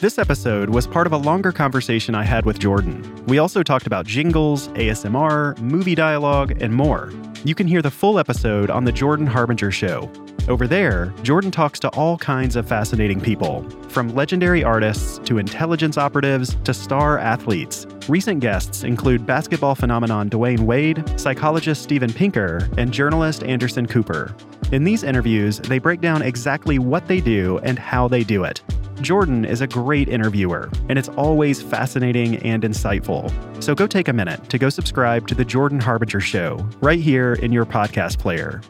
This 0.00 0.16
episode 0.16 0.70
was 0.70 0.86
part 0.86 1.08
of 1.08 1.12
a 1.12 1.16
longer 1.16 1.50
conversation 1.50 2.14
I 2.14 2.22
had 2.22 2.46
with 2.46 2.60
Jordan. 2.60 3.02
We 3.26 3.38
also 3.38 3.64
talked 3.64 3.88
about 3.88 4.06
jingles, 4.06 4.68
ASMR, 4.68 5.58
movie 5.58 5.96
dialogue, 5.96 6.62
and 6.62 6.72
more. 6.72 7.12
You 7.44 7.56
can 7.56 7.66
hear 7.66 7.82
the 7.82 7.90
full 7.90 8.16
episode 8.16 8.70
on 8.70 8.84
The 8.84 8.92
Jordan 8.92 9.26
Harbinger 9.26 9.72
Show. 9.72 10.08
Over 10.48 10.66
there, 10.66 11.12
Jordan 11.22 11.50
talks 11.50 11.78
to 11.80 11.88
all 11.90 12.16
kinds 12.16 12.56
of 12.56 12.66
fascinating 12.66 13.20
people, 13.20 13.68
from 13.90 14.14
legendary 14.14 14.64
artists 14.64 15.18
to 15.26 15.36
intelligence 15.36 15.98
operatives 15.98 16.56
to 16.64 16.72
star 16.72 17.18
athletes. 17.18 17.86
Recent 18.08 18.40
guests 18.40 18.82
include 18.82 19.26
basketball 19.26 19.74
phenomenon 19.74 20.30
Dwyane 20.30 20.60
Wade, 20.60 21.04
psychologist 21.20 21.82
Steven 21.82 22.10
Pinker, 22.10 22.66
and 22.78 22.90
journalist 22.90 23.42
Anderson 23.42 23.84
Cooper. 23.84 24.34
In 24.72 24.84
these 24.84 25.02
interviews, 25.02 25.58
they 25.58 25.78
break 25.78 26.00
down 26.00 26.22
exactly 26.22 26.78
what 26.78 27.06
they 27.08 27.20
do 27.20 27.58
and 27.58 27.78
how 27.78 28.08
they 28.08 28.24
do 28.24 28.44
it. 28.44 28.62
Jordan 29.02 29.44
is 29.44 29.60
a 29.60 29.66
great 29.66 30.08
interviewer, 30.08 30.70
and 30.88 30.98
it's 30.98 31.10
always 31.10 31.60
fascinating 31.60 32.36
and 32.38 32.62
insightful. 32.62 33.30
So 33.62 33.74
go 33.74 33.86
take 33.86 34.08
a 34.08 34.12
minute 34.12 34.48
to 34.48 34.58
go 34.58 34.70
subscribe 34.70 35.28
to 35.28 35.34
The 35.34 35.44
Jordan 35.44 35.78
Harbinger 35.78 36.20
Show 36.20 36.66
right 36.80 36.98
here 36.98 37.34
in 37.34 37.52
your 37.52 37.66
podcast 37.66 38.18
player. 38.18 38.62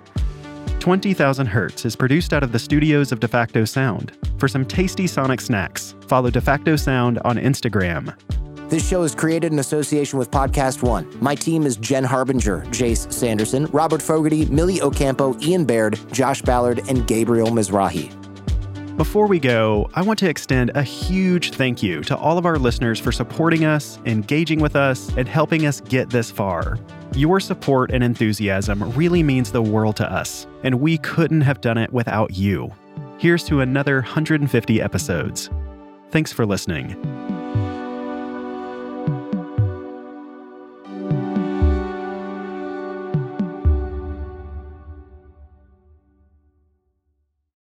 20,000 0.89 1.47
Hertz 1.47 1.85
is 1.85 1.95
produced 1.95 2.33
out 2.33 2.43
of 2.43 2.51
the 2.51 2.59
studios 2.59 3.13
of 3.13 3.21
DeFacto 3.21 3.69
Sound. 3.69 4.17
For 4.39 4.49
some 4.49 4.65
tasty 4.65 5.07
sonic 5.07 5.39
snacks, 5.39 5.95
follow 6.07 6.31
DeFacto 6.31 6.81
Sound 6.81 7.19
on 7.27 7.37
Instagram. 7.37 8.17
This 8.71 8.89
show 8.89 9.03
is 9.03 9.15
created 9.15 9.53
in 9.53 9.59
association 9.59 10.19
with 10.19 10.31
Podcast 10.31 10.83
One. 10.83 11.07
My 11.21 11.35
team 11.35 11.67
is 11.67 11.77
Jen 11.77 12.05
Harbinger, 12.05 12.63
Jace 12.69 13.13
Sanderson, 13.13 13.67
Robert 13.67 14.01
Fogarty, 14.01 14.47
Millie 14.47 14.81
Ocampo, 14.81 15.39
Ian 15.41 15.67
Baird, 15.67 16.01
Josh 16.11 16.41
Ballard, 16.41 16.81
and 16.89 17.07
Gabriel 17.07 17.49
Mizrahi. 17.49 18.18
Before 18.99 19.29
we 19.29 19.39
go, 19.39 19.89
I 19.95 20.03
want 20.03 20.19
to 20.19 20.29
extend 20.29 20.73
a 20.75 20.83
huge 20.83 21.53
thank 21.53 21.85
you 21.85 22.03
to 22.03 22.17
all 22.17 22.37
of 22.37 22.45
our 22.45 22.59
listeners 22.59 22.99
for 22.99 23.13
supporting 23.13 23.65
us, 23.65 24.01
engaging 24.07 24.59
with 24.59 24.75
us, 24.75 25.09
and 25.17 25.29
helping 25.29 25.67
us 25.67 25.81
get 25.83 26.11
this 26.11 26.33
far. 26.33 26.81
Your 27.15 27.39
support 27.39 27.93
and 27.93 28.03
enthusiasm 28.03 28.83
really 28.97 29.23
means 29.23 29.53
the 29.53 29.63
world 29.63 29.95
to 29.99 30.13
us, 30.13 30.49
and 30.65 30.81
we 30.81 30.99
couldn't 30.99 31.43
have 31.43 31.61
done 31.61 31.79
it 31.79 31.93
without 31.93 32.35
you. 32.35 32.75
Here's 33.19 33.45
to 33.45 33.61
another 33.61 34.01
150 34.01 34.83
episodes. 34.83 35.49
Thanks 36.11 36.33
for 36.33 36.45
listening. 36.45 37.28